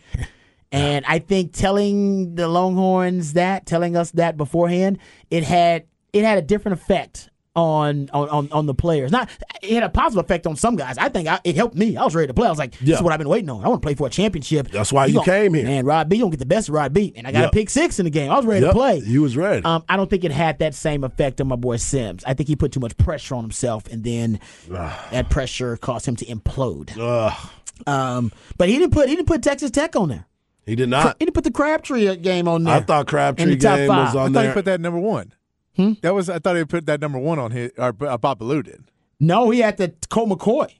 [0.70, 4.98] And I think telling the Longhorns that, telling us that beforehand,
[5.30, 9.12] it had it had a different effect on on on, on the players.
[9.12, 9.30] Not
[9.62, 10.98] it had a positive effect on some guys.
[10.98, 11.96] I think I, it helped me.
[11.96, 12.46] I was ready to play.
[12.46, 13.64] I was like, this is what I've been waiting on.
[13.64, 14.70] I want to play for a championship.
[14.70, 15.64] That's why you gon- came here.
[15.64, 17.12] Man, Rod B, you don't get the best of Rod B.
[17.16, 17.48] And I got Yep.
[17.50, 18.30] a pick six in the game.
[18.30, 18.98] I was ready to play.
[18.98, 19.64] You was ready.
[19.64, 22.24] Um, I don't think it had that same effect on my boy Simms.
[22.26, 26.16] I think he put too much pressure on himself, and then that pressure caused him
[26.16, 26.96] to implode.
[26.98, 27.50] Ugh.
[27.86, 30.26] Um, but he didn't put he didn't put Texas Tech on there.
[30.66, 31.16] he did not.
[31.18, 32.74] He didn't put the Crabtree game on there.
[32.76, 34.06] I thought Crabtree the top game five.
[34.08, 35.32] was I on thought he put that number one.
[35.76, 35.92] Hmm?
[36.02, 38.62] That was I thought he put that number one on his or uh, Bob Ballou
[38.62, 38.84] did.
[39.20, 40.72] No, he had the Colt McCoy,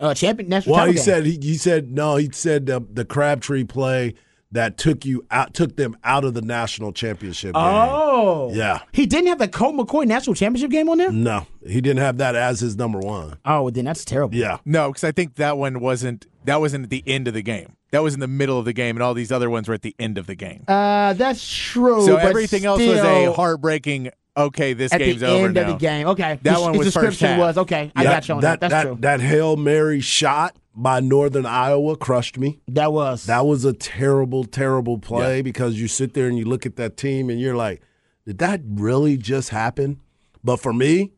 [0.00, 0.76] uh, champion national championship.
[0.76, 1.04] well, title he game.
[1.04, 2.16] said he, he said no.
[2.16, 4.14] He said the, the Crabtree play
[4.52, 7.62] that took you out, took them out of the national championship game.
[7.62, 8.78] Oh, Yeah.
[8.92, 11.12] He didn't have the Colt McCoy national championship game on there.
[11.12, 13.36] No, he didn't have that as his number one.
[13.44, 14.34] Oh, well, then that's terrible.
[14.34, 14.56] Yeah.
[14.64, 17.74] No, because I think that one wasn't that wasn't at the end of the game.
[17.90, 19.82] That was in the middle of the game, and all these other ones were at
[19.82, 20.64] the end of the game.
[20.68, 22.04] Uh, that's true.
[22.04, 24.10] so but everything else was a heartbreaking.
[24.38, 25.60] Okay, this at game's the over end now.
[25.62, 26.06] of the game.
[26.08, 27.38] Okay, That one was first description half.
[27.38, 27.90] was okay.
[27.96, 28.60] I got you on that.
[28.60, 28.96] That's that, true.
[29.00, 32.60] That hail mary shot by Northern Iowa crushed me.
[32.68, 36.64] that was That was a terrible, terrible play because you sit there and you look
[36.66, 37.82] at that team and you're like,
[38.26, 40.00] did that really just happen?
[40.44, 41.12] But for me,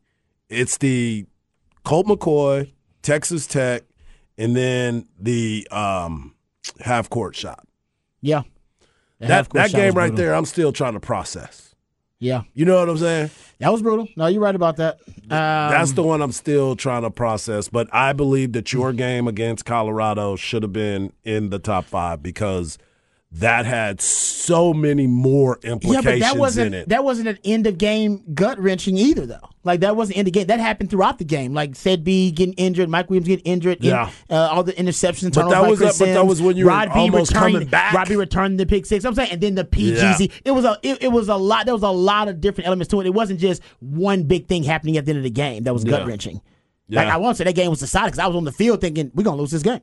[0.48, 1.26] it's the
[1.84, 3.82] Colt McCoy, Texas Tech,
[4.38, 6.34] and then the um,
[6.80, 7.66] half court shot.
[8.22, 8.42] yeah.
[9.18, 10.16] The That that shot game was right brutal.
[10.16, 11.69] there, I'm still trying to process.
[12.22, 13.30] Yeah, You know what I'm saying?
[13.60, 14.06] that was brutal.
[14.14, 15.00] No, you're right about that.
[15.08, 17.68] Um, That's the one I'm still trying to process.
[17.68, 22.22] But I believe that your game against Colorado should have been in the top five
[22.22, 22.76] because
[23.32, 26.88] that had so many more yeah, implications but that wasn't in it.
[26.88, 29.48] that wasn't an end of game gut wrenching either though.
[29.62, 30.48] Like that wasn't end of game.
[30.48, 31.54] That happened throughout the game.
[31.54, 33.78] Like said B getting injured, Mike Williams getting injured.
[33.78, 34.10] in- Yeah.
[34.28, 36.88] uh, all the interceptions But that was that- but that was when you were B
[36.92, 37.94] almost returned, coming back.
[37.94, 39.04] Rod B returned the pick six.
[39.04, 40.32] I'm saying, and then the PGZ.
[40.44, 41.66] It was a it, it was a lot.
[41.66, 43.06] There was a lot of different elements to it.
[43.06, 45.62] It wasn't just one big thing happening at the end of the game.
[45.62, 46.40] That was gut wrenching.
[46.88, 47.14] Like Yeah.
[47.14, 49.22] I won't say that game was decided because I was on the field thinking we're
[49.22, 49.80] gonna lose this game.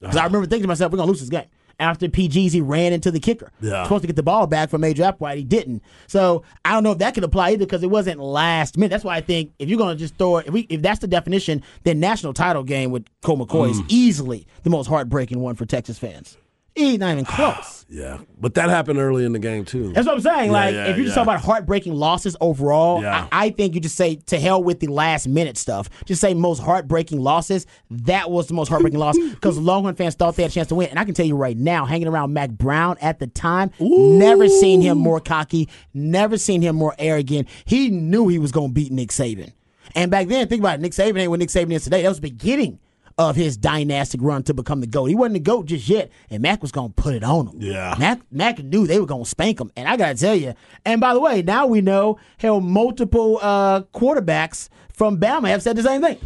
[0.00, 1.44] Because I remember thinking to myself, we're gonna lose this game.
[1.80, 3.82] After PGZ ran into the kicker, Yeah.
[3.84, 5.82] supposed to get the ball back from Major Applewhite, he didn't.
[6.06, 8.90] So I don't know if that could apply either because it wasn't last minute.
[8.90, 11.06] That's why I think if you're gonna just throw it, if, we, if that's the
[11.08, 13.70] definition, then national title game with Colt McCoy Mm.
[13.70, 16.36] is easily the most heartbreaking one for Texas fans.
[16.74, 17.86] He's not even ah, close.
[17.88, 19.92] yeah, but that happened early in the game too.
[19.92, 20.46] That's what I'm saying.
[20.46, 21.22] Yeah, like, yeah, if you just yeah.
[21.24, 23.28] talk about heartbreaking losses overall, Yeah.
[23.30, 25.88] I, I think you just say to hell with the last minute stuff.
[26.04, 27.66] Just say most heartbreaking losses.
[27.90, 30.74] That was the most heartbreaking loss because Longhorn fans thought they had a chance to
[30.74, 30.88] win.
[30.88, 34.48] And I can tell you right now, hanging around Mack Brown at the time, never
[34.48, 37.48] seen him more cocky, never seen him more arrogant.
[37.66, 39.52] He knew he was going to beat Nick Saban.
[39.94, 42.02] And back then, think about it, Nick Saban ain't what Nick Saban is today.
[42.02, 42.80] That was the beginning
[43.16, 45.06] of his dynastic run to become the GOAT.
[45.06, 47.60] He wasn't the GOAT just yet, and Mack was going to put it on him.
[47.60, 47.94] Yeah.
[47.98, 49.70] Mack, Mack knew they were going to spank him.
[49.76, 50.54] And I got to tell you,
[50.84, 55.76] and by the way, now we know how multiple uh, quarterbacks from Bama have said
[55.76, 56.18] the same thing.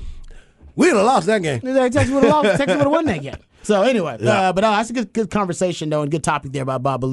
[0.77, 1.61] We'd have lost that game.
[1.91, 2.57] Texas would have lost.
[2.57, 3.37] Texas would have won that game.
[3.65, 4.49] So anyway, Yeah.
[4.49, 7.05] uh, but uh, that's a good, good conversation though, and good topic there by Bob.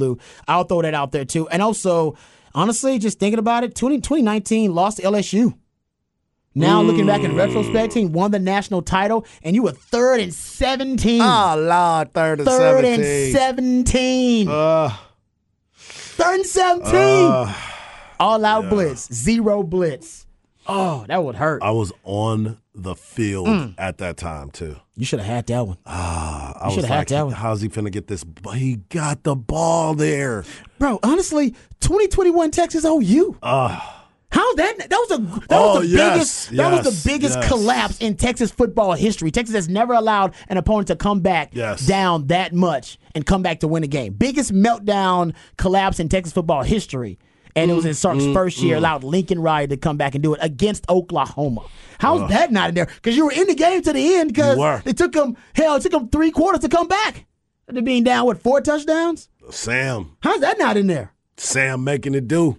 [0.48, 1.50] I'll throw that out there too.
[1.50, 2.16] And also,
[2.54, 5.58] honestly, just thinking about it, 20, 2019 lost to LSU.
[6.58, 10.34] Now looking back in retrospect, team won the national title, and you were third and
[10.34, 11.22] seventeen.
[11.22, 12.94] Oh, Lord, third and third 17.
[13.02, 14.48] and seventeen.
[14.48, 14.96] Uh,
[15.76, 17.30] third and seventeen.
[17.32, 17.54] uh,
[18.20, 20.26] All out blitz, zero blitz.
[20.68, 21.62] Oh, that would hurt.
[21.62, 23.74] I was on the field Mm.
[23.78, 24.78] at that time, too.
[24.96, 25.78] You should have had that one.
[25.86, 27.34] Ah, I You was shoulda had like, that one.
[27.34, 28.24] how's he finna get this?
[28.24, 30.44] But he got the ball there.
[30.80, 31.52] Bro, honestly,
[31.82, 33.38] 2021 Texas OU.
[33.44, 33.80] Uh,
[34.32, 34.78] How's that?
[34.78, 37.48] That was a that Oh, was the yes, biggest that was the biggest yes.
[37.48, 39.32] collapse in Texas football history.
[39.32, 41.86] Texas has never allowed an opponent to come back Yes.
[41.86, 44.14] down that much and come back to win a game.
[44.14, 47.18] Biggest meltdown collapse in Texas football history.
[47.58, 48.80] And it was in Sark's mm, first year, mm.
[48.80, 51.62] allowed Lincoln Riley to come back and do it against Oklahoma.
[52.00, 52.88] How's that not in there?
[52.88, 54.34] Because you were in the game to the end.
[54.34, 57.26] Because it took them hell, it took them three quarters to come back.
[57.70, 59.30] After being down with four touchdowns.
[59.52, 61.14] Sam, How's that not in there?
[61.38, 62.58] Sam making it do.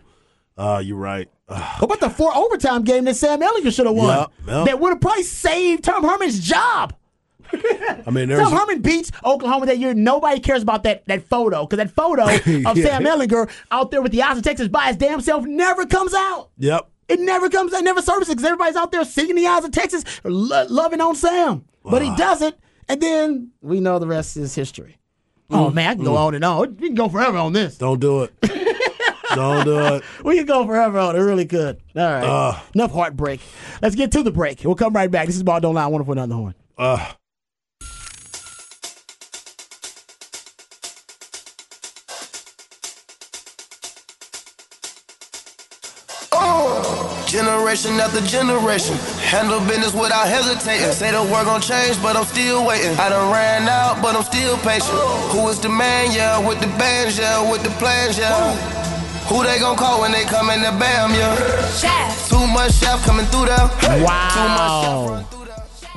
[0.56, 1.28] Uh, you're right.
[1.47, 4.09] What about the four overtime game that Sam Ehlinger should have won?
[4.18, 4.66] Yep, yep.
[4.66, 6.94] That would have probably saved Tom Herman's job.
[7.53, 9.94] I mean, there's Tom Herman beats Oklahoma that year.
[9.94, 12.84] Nobody cares about that that photo because that photo of Yeah.
[12.84, 16.12] Sam Ehlinger out there with the eyes of Texas by his damn self never comes
[16.14, 16.51] out.
[16.59, 16.88] Yep.
[17.09, 20.03] It never comes out, never surfaces because everybody's out there singing the eyes of Texas,
[20.24, 21.64] lo- loving on Sam.
[21.84, 22.57] But he doesn't.
[22.88, 24.99] And then we know the rest is history.
[25.49, 26.18] Oh, Mm, man, I can go mm.
[26.18, 26.76] on and on.
[26.78, 27.78] We can go forever on this.
[27.78, 28.32] Don't do it.
[29.35, 30.05] Don't do it.
[30.24, 31.20] We can go forever on it.
[31.20, 31.81] Really could.
[31.97, 32.24] All right.
[32.24, 32.61] Uh.
[32.74, 33.41] Enough heartbreak.
[33.83, 34.62] Let's get to the break.
[34.64, 35.27] We'll come right back.
[35.27, 35.87] This is Ball Don't Lie.
[35.87, 36.55] Wonderful on the horn.
[36.79, 37.12] Uh,
[47.27, 50.93] Generation after generation, handle business without hesitating.
[50.93, 52.97] Say the world gon' change, but I'm still waiting.
[52.99, 54.97] I done ran out, but I'm still patient.
[55.35, 56.12] Who is the man?
[56.12, 58.76] Yeah, with the bands, yeah, with the plans, yeah.
[59.29, 61.35] Who they gon' call when they come in the bam, yeah?
[61.72, 62.29] Chef.
[62.29, 63.57] Too much chef coming through there.
[63.81, 65.24] Too much Wow.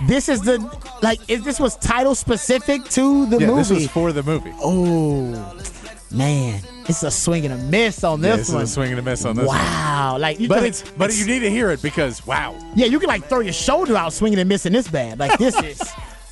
[0.07, 0.57] This is the
[1.01, 1.19] like.
[1.27, 4.53] If this was title specific to the yeah, movie, this was for the movie.
[4.61, 5.31] oh
[6.11, 8.63] man, it's a swing and a miss on Yeah, this this one.
[8.63, 9.57] is a swing and a miss on this one.
[9.57, 12.55] Wow, like you But it's but you need to hear it because wow.
[12.75, 15.19] yeah, you can like throw your shoulder out swinging and missing this bad.
[15.19, 15.81] Like this is,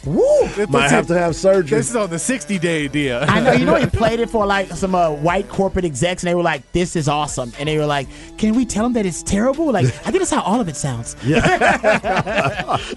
[0.08, 0.66] woo.
[0.68, 1.78] might have to have surgery.
[1.78, 3.22] This is on the 60 day idea.
[3.26, 3.52] I know.
[3.52, 6.44] You know, he played it for like some uh, white corporate execs, and they were
[6.44, 9.72] like, "This is awesome," and they were like, "Can we tell them that it's terrible?"
[9.72, 11.16] Like, I think that's how all of it sounds.
[11.24, 12.78] Yeah.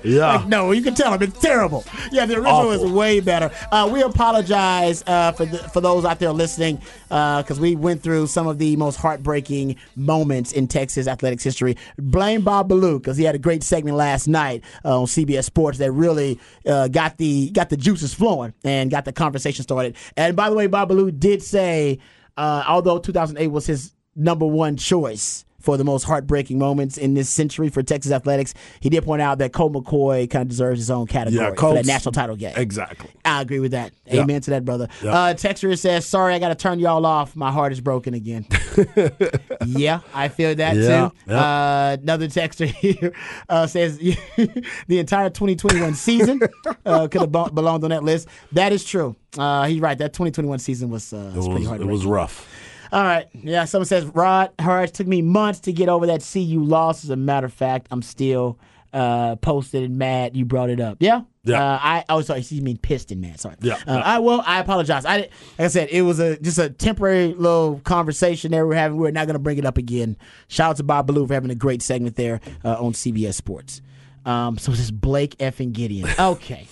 [0.20, 1.84] Like, no, you can tell them it's terrible.
[2.12, 3.50] Yeah, the original is way better.
[3.72, 8.26] Uh, we apologize uh, for the, for those out there listening because we went through
[8.26, 11.76] some of the most heartbreaking moments in Texas athletics history.
[11.98, 15.78] Blame Bob Ballou because he had a great segment last night uh, on CBS Sports
[15.78, 16.29] that really
[16.66, 19.96] uh, got the got the juices flowing and got the conversation started.
[20.16, 21.98] And by the way, Bob Ballou did say,
[22.36, 27.28] uh, although 2008 was his number one choice for the most heartbreaking moments in this
[27.28, 28.54] century for Texas athletics.
[28.80, 31.74] He did point out that Colt McCoy kind of deserves his own category Yeah, for
[31.74, 32.54] that national title game.
[32.56, 33.10] Exactly.
[33.24, 33.92] I agree with that.
[34.06, 34.22] Yeah.
[34.22, 34.88] Amen to that, brother.
[35.02, 35.10] Yeah.
[35.12, 37.36] Uh, Texter says, "Sorry, I got to turn y'all off.
[37.36, 38.46] My heart is broken again."
[39.66, 41.32] yeah, I feel that Yeah, too.
[41.32, 43.12] Uh, another texter here
[43.48, 43.98] uh, says
[44.86, 46.40] the entire 2021 season
[46.84, 48.28] uh, could have belonged on that list.
[48.52, 49.16] That is true.
[49.38, 49.96] Uh, he's right.
[49.98, 51.80] That 2021 season was, uh, It was pretty hard.
[51.80, 52.48] it was rough.
[52.92, 53.28] All right.
[53.34, 57.04] Yeah, someone says, Rod Hurts took me months to get over that CU loss.
[57.04, 58.58] As a matter of fact, I'm still
[58.92, 60.96] uh, posted and mad you brought it up.
[61.00, 61.22] Yeah?
[61.44, 61.62] Yeah.
[61.64, 63.40] Uh, I oh sorry, you mean pissed and mad.
[63.40, 63.54] Sorry.
[63.62, 63.92] Yeah, Uh.
[64.04, 65.06] I well, I apologize.
[65.06, 68.98] I like I said, it was a just a temporary little conversation there we're having.
[68.98, 70.18] We're not going to bring it up again.
[70.48, 73.80] Shout out to Bob Ballou for having a great segment there uh, on CBS Sports.
[74.26, 76.10] Um, so this is Blake effing Gideon.
[76.18, 76.66] Okay.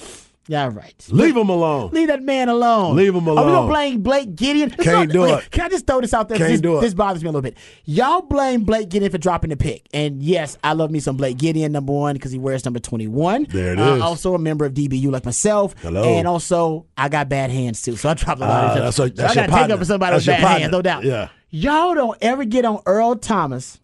[0.51, 1.07] Yeah, right.
[1.11, 1.91] Leave him alone.
[1.93, 2.97] Leave that man alone.
[2.97, 3.39] Leave him alone.
[3.39, 4.71] Are we gonna blame Blake Gideon?
[4.71, 5.51] Let's Can't do wait, it.
[5.51, 6.39] Can I just throw this out there?
[6.39, 6.81] Can't this, do it.
[6.81, 7.59] this bothers me a little bit.
[7.85, 11.37] Y'all blame Blake Gideon for dropping the pick, and yes, I love me some Blake
[11.37, 13.45] Gideon, number one, because he wears number twenty-one.
[13.51, 14.01] There it uh, is.
[14.03, 15.75] Also a member of DBU like myself.
[15.83, 16.03] Hello.
[16.05, 18.97] And also I got bad hands too, so I dropped a lot Ah, of that's
[18.97, 20.61] so a- that's I gotta take up for somebody That's with bad partner.
[20.61, 21.05] hands, no doubt.
[21.05, 21.29] Yeah.
[21.51, 23.79] Y'all don't ever get on Earl Thomas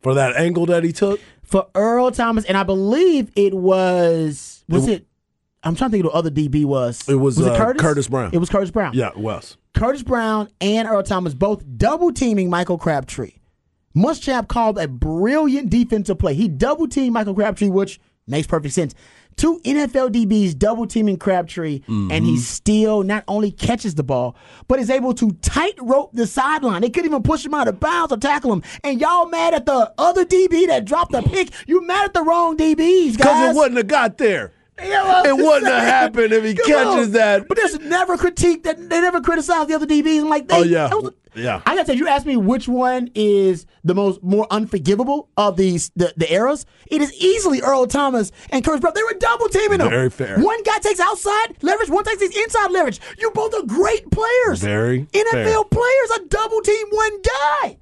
[0.00, 1.20] For that angle that he took?
[1.44, 5.06] for Earl Thomas, and I believe it was was it.
[5.64, 7.08] I'm trying to think of the other DB was.
[7.08, 7.80] It was, uh, Curtis?
[7.80, 8.30] Curtis Brown.
[8.32, 8.92] It was Curtis Brown.
[8.94, 9.56] Yeah, it was.
[9.74, 13.32] Curtis Brown and Earl Thomas both double teaming Michael Crabtree.
[13.96, 16.34] Muschamp called a brilliant defensive play.
[16.34, 18.94] He double teamed Michael Crabtree, which makes perfect sense.
[19.36, 24.36] two NFL DBs double teaming Crabtree, and he still not only catches the ball,
[24.68, 26.82] but is able to tightrope the sideline.
[26.82, 28.62] They couldn't even push him out of bounds or tackle him.
[28.84, 31.50] And y'all mad at the other DB that dropped the pick?
[31.66, 33.16] You mad at the wrong DBs, guys?
[33.16, 34.52] Because it wouldn't have got there.
[34.78, 37.12] It wouldn't have happened if he Come catches on.
[37.12, 37.48] that.
[37.48, 40.20] But there's never critique that they never criticize the other DBs.
[40.22, 40.92] I'm like, they, Oh, yeah.
[40.94, 41.62] was- Yeah.
[41.64, 45.90] I gotta say, you asked me which one is the most more unforgivable of these
[45.96, 46.66] the, the eras.
[46.88, 48.92] It is easily Earl Thomas and Curtis Brown.
[48.94, 49.88] They were double teaming them.
[49.90, 50.38] Very fair.
[50.40, 53.00] One guy takes outside leverage, one takes inside leverage.
[53.18, 54.60] You both are great players.
[54.60, 55.64] Very NFL fair.
[55.64, 57.78] players are double team one guy.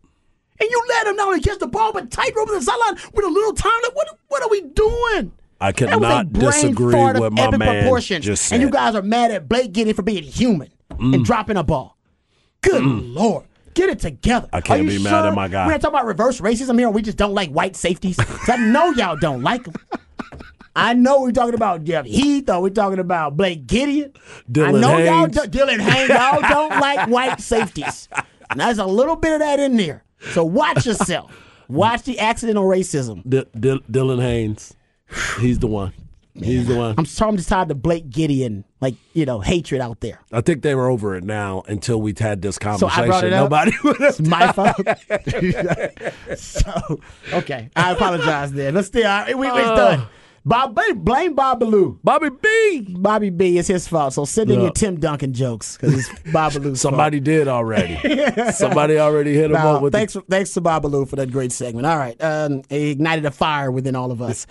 [0.60, 3.28] And you let him not only catch the ball, but tightrope the sideline with a
[3.28, 3.72] little time.
[3.82, 5.32] Like, what, what are we doing?
[5.60, 8.24] I That was a cannot disagree with my man proportions.
[8.24, 8.56] just said.
[8.56, 11.24] And you guys are mad at Blake Gideon for being human and mm.
[11.24, 11.98] dropping a ball.
[12.62, 13.14] Good mm.
[13.14, 13.44] lord.
[13.74, 14.48] Get it together.
[14.52, 15.66] I can't be mad at my guy.
[15.66, 16.90] We're not talking about reverse racism here.
[16.90, 18.18] We just don't like white safeties.
[18.48, 19.74] I know y'all don't like them.
[20.74, 24.12] I know we're talking about Jeff Heath or we're talking about Blake Gideon.
[24.14, 25.36] I Dylan know y'all Haines.
[25.36, 26.08] do, Dylan Haines.
[26.08, 28.08] Y'all don't like white safeties.
[28.50, 30.04] And there's a little bit of that in there.
[30.32, 31.36] So watch yourself.
[31.68, 33.22] Watch the accidental racism.
[33.28, 34.74] D- D- Dylan Haines.
[35.40, 35.92] He's the one.
[36.34, 36.94] He's the one.
[36.96, 40.20] I'm I'm just tired of Blake Gideon, like, you know, hatred out there.
[40.32, 43.02] I think they were over it now until we had this So conversation.
[43.02, 43.42] I brought it up.
[43.50, 44.08] Nobody would have.
[44.10, 44.76] It's my fault.
[46.38, 47.00] so
[47.32, 48.72] okay, I apologize there.
[48.72, 50.06] But still, I- we, it's done.
[50.42, 51.60] Bob, blame Bob.
[52.02, 52.86] Bobby B.
[52.88, 53.58] Bobby B.
[53.58, 54.14] It's his fault.
[54.14, 54.62] So send in Yeah.
[54.66, 57.98] your Tim Duncan jokes because it's Bob Somebody did already.
[58.52, 59.76] Somebody already hit him fault.
[59.76, 61.86] up with thanks, for, thanks to Bob for that great segment.
[61.86, 64.46] All right, um, it ignited a fire within all of us.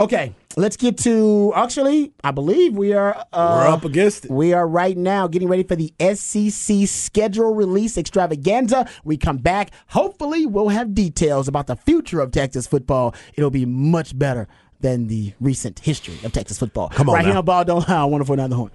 [0.00, 1.52] Okay, let's get to.
[1.54, 3.14] Actually, I believe we are.
[3.32, 4.30] Uh, We're up against it.
[4.30, 8.88] We are right now getting ready for the SEC schedule release extravaganza.
[9.04, 9.70] We come back.
[9.88, 13.14] Hopefully, we'll have details about the future of Texas football.
[13.34, 14.48] It'll be much better
[14.80, 16.88] than the recent history of Texas football.
[16.88, 18.70] Come on right here on Ball Don't Lie, on 104.9 The Horn.